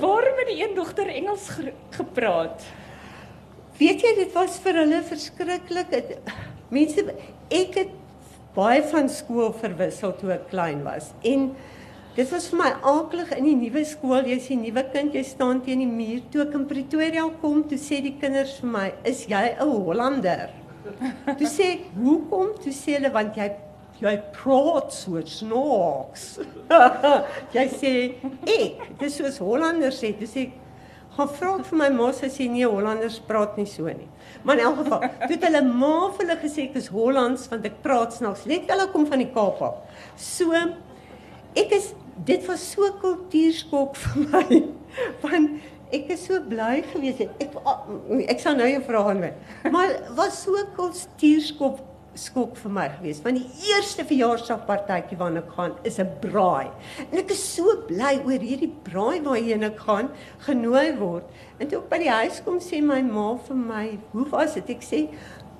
[0.05, 2.63] Waarom het die een dogter Engels ge gepraat?
[3.77, 6.17] Weet jy, dit was vir hulle verskriklik.
[6.69, 7.13] Mense
[7.51, 7.89] ek het
[8.55, 11.11] baie van skool verwissel toe ek klein was.
[11.23, 11.55] En
[12.15, 14.23] dit was vir my aaklig in die nuwe skool.
[14.29, 16.21] Jy's 'n nuwe kind, jy staan teen die muur.
[16.31, 20.49] Toe ek in Pretoria kom, toe sê die kinders vir my, "Is jy 'n Hollander?"
[21.37, 23.51] Toe sê ek, "Hoekom?" Toe sê hulle, "Want jy
[24.01, 26.39] jy praat so snaaks."
[27.53, 28.15] jy sê,
[28.47, 30.51] "Ek, dis soos Hollanders sê." Toe sê ek,
[31.17, 34.07] "Gaan vra vir my ma sy sê nee, Hollanders praat nie so nie."
[34.43, 37.65] Maar in elk geval, toe het hulle ma vir hulle gesê ek is Hollands want
[37.65, 38.45] ek praat snaaks.
[38.45, 39.75] Net hulle kom van die Kaap af.
[40.15, 40.53] So
[41.55, 41.93] ek is
[42.23, 44.61] dit was so kultuurskok vir my.
[45.21, 45.59] Want
[45.93, 47.35] ek is so bly gewees het.
[47.43, 47.57] Ek
[48.31, 49.33] ek sal nou jou vra aan my.
[49.71, 51.83] Maar was so kultuurskok
[52.19, 56.71] skok vir my gewees want die eerste verjaarsdagpartytjie waarna ek gaan is 'n braai
[57.11, 60.09] en ek is so bly oor hierdie braai waarheen ek gaan
[60.47, 61.25] genooi word
[61.59, 64.69] en toe ek by die huis kom sê my ma vir my hoe was dit
[64.77, 65.01] ek sê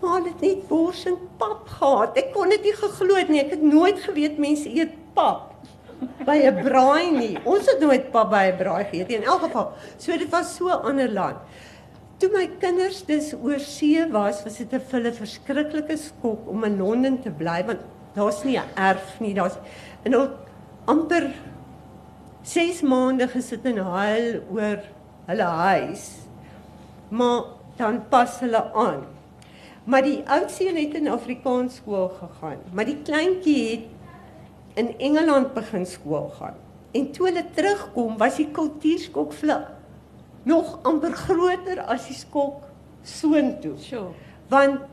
[0.02, 3.64] maar dit net bors en pap gehad ek kon dit nie geglo nie ek het
[3.64, 5.55] nooit geweet mense eet pap
[6.26, 7.38] by 'n braai nie.
[7.46, 10.68] Ons het nooit pap by 'n braai geëet in elk geval so dit was so
[10.68, 11.38] 'n ander land.
[12.18, 16.78] Toe my kinders dis oor see was, was dit 'n hulle verskriklike skok om in
[16.78, 17.80] Londen te bly want
[18.16, 19.58] daar's nie 'n erf nie, daar's
[20.04, 20.30] en al
[20.86, 21.34] amper
[22.44, 24.80] 6 maande gesit en huil oor
[25.28, 26.12] hulle huis.
[27.10, 27.44] Maar
[27.78, 29.06] dan pas hulle aan.
[29.86, 33.84] Maar die oudste een het in Afrikaans skool gegaan, maar die kleintjie het
[34.76, 36.56] in Engeland begin skool gaan.
[36.96, 39.72] En toe hulle terugkom, was die kultuurskok vlug
[40.46, 42.68] nog amper groter as die skok
[43.04, 43.74] soontoe.
[43.82, 44.12] Sure.
[44.52, 44.84] Want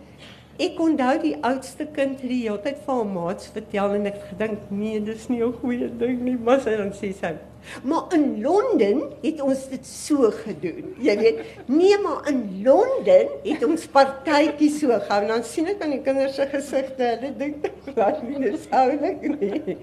[0.62, 4.20] ek onthou die oudste kind het die hele tyd vir hom maats vertel en ek
[4.30, 7.34] gedink nee, dis nie 'n goeie ding nie, maar sy dan sê sy
[7.82, 10.94] Maar in Londen het ons dit so gedoen.
[10.98, 15.26] Jy weet, nee maar in Londen het ons partytjies so gehou.
[15.26, 19.78] Dan sien ek aan die kinders se gesigte, hulle dink dat nie dis oulik nie.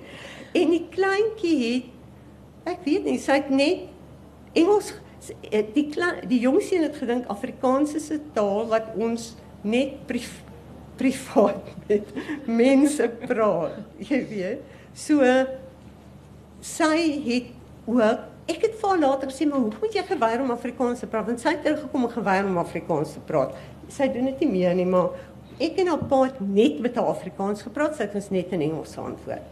[0.57, 1.95] En die kleintjie het
[2.69, 3.87] ek weet nie, sy het net
[4.57, 4.91] Engels
[5.51, 5.89] Eh, die
[6.27, 10.29] die jong seun het gedink Afrikaans is 'n taal wat ons net priv,
[10.95, 12.07] privaat met
[12.45, 14.59] mense praat, jy weet.
[14.93, 15.21] So
[16.61, 17.51] sy het
[17.95, 21.27] ook ek het vir later gesê maar hoe moet jy geweier om Afrikaans te praat?
[21.29, 23.53] Want sy het teruggekom en geweier om Afrikaans te praat.
[23.93, 25.13] Sy doen dit nie meer nie, maar
[25.59, 28.63] ek en haar pa het net met haar Afrikaans gepraat, sy het ons net in
[28.69, 29.45] Engels antwoord.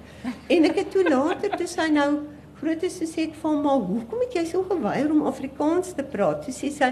[0.49, 2.11] En ek het toe later toe sy nou
[2.57, 6.47] Groot is sê ek hom maar hoekom het jy so geweier om Afrikaans te praat?
[6.47, 6.88] Sy sê sy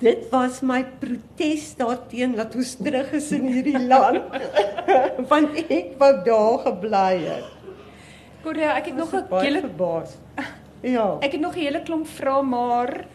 [0.00, 4.24] dit was my protes daarteen dat ons terug is in hierdie land.
[5.30, 7.52] Want ek wou daar gebly het.
[8.46, 10.16] Korea, ek het nog 'n hele verbaas.
[10.86, 11.16] Ja.
[11.20, 13.06] Ek het nog 'n hele klomp vrae, maar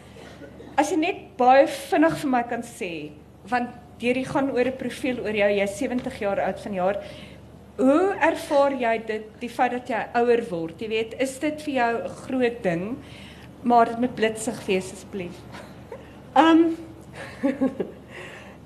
[0.76, 3.10] as jy net baie vinnig vir my kan sê,
[3.48, 7.02] want hierdie gaan oor 'n profiel oor jou, jy's 70 jaar oud vanjaar.
[7.76, 10.80] Hoe ervaar jy dit, die feit dat jy ouer word?
[10.80, 12.96] Jy weet, is dit vir jou 'n groot ding?
[13.62, 15.40] Maar dit moet blitsig wees asseblief.
[16.36, 16.76] Um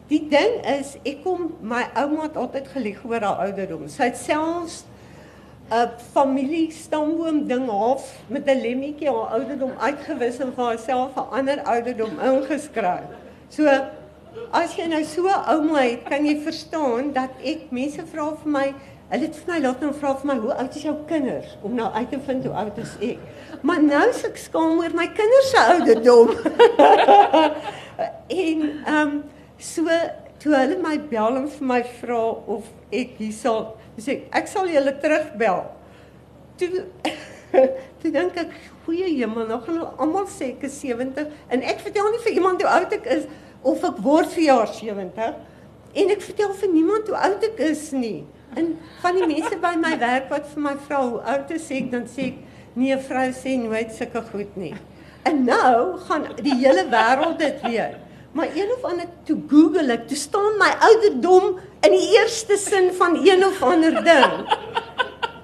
[0.08, 3.88] Die ding is, ek kom my ouma het altyd gelieg oor haar ouderdom.
[3.88, 4.84] Sy het selfs
[5.70, 11.30] 'n familie stamboom ding half met 'n lemmetjie haar ouderdom uitgewis en vir haarself 'n
[11.30, 13.08] ander ouderdom ingeskryf.
[13.48, 13.66] So
[14.52, 18.74] as jy nou so ouma het, kan jy verstaan dat ek mense vra vir my
[19.06, 21.74] Hulle het vir my laat nou vra vir my hoe oud is jou kinders om
[21.78, 23.18] nou uit te vind hoe oud is ek.
[23.62, 26.32] Maar nou se ek skaam oor my kinders se ouderdom.
[28.42, 29.22] en ehm um,
[29.58, 29.86] so
[30.42, 32.18] toe hulle my bel en vir my vra
[32.56, 35.64] of ek hier sal sê ek sal julle terugbel.
[36.60, 36.84] Toe
[38.02, 38.54] toe dink ek
[38.86, 42.62] goeie hemel nog gaan almal sê ek is 70 en ek vertel nie vir iemand
[42.62, 43.28] hoe oud ek is
[43.66, 45.36] of ek word vir jaar 70
[45.96, 48.26] en ek vertel vir niemand hoe oud ek is nie.
[48.56, 51.90] En van die mense by my werk wat vir my vra hoe oud is ek
[51.94, 52.42] dan sê ek
[52.76, 54.74] nee vrou sê nooit sulke goed nie.
[55.26, 58.05] En nou gaan die hele wêreld dit weet.
[58.36, 61.54] Maar een of ander toe Google ek, toe staan my ouderdom
[61.86, 64.34] in die eerste sin van een of ander ding.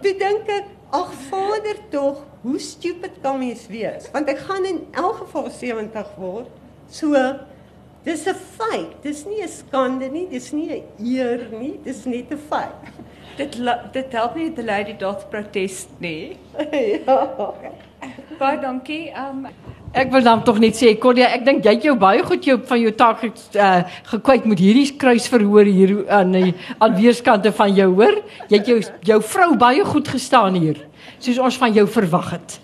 [0.04, 4.10] Toe dink ek, ag Vader tog, hoe stupid kan mens wees?
[4.12, 6.52] Want ek gaan in elk geval 70 word.
[6.92, 7.16] So
[8.04, 8.92] dis 'n feit.
[9.02, 12.92] Dis nie 'n skande nie, dis nie 'n eer nie, dis net 'n feit.
[13.40, 13.56] Dit
[13.92, 16.36] dit help nie te lei die dood protest nie.
[17.06, 17.54] ja.
[18.38, 19.08] Baie dankie.
[19.16, 19.46] Um
[19.92, 22.54] Ek wil dan tog net sê Cordia, ek dink jy het jou baie goed jou
[22.68, 27.90] van jou taak uh, gekwyt met hierdie kruisverhoor hier aan die aan weerskante van jou
[27.98, 28.16] hoor.
[28.48, 28.78] Jy het jou
[29.10, 30.80] jou vrou baie goed gestaan hier
[31.22, 32.56] soos ons van jou verwag het.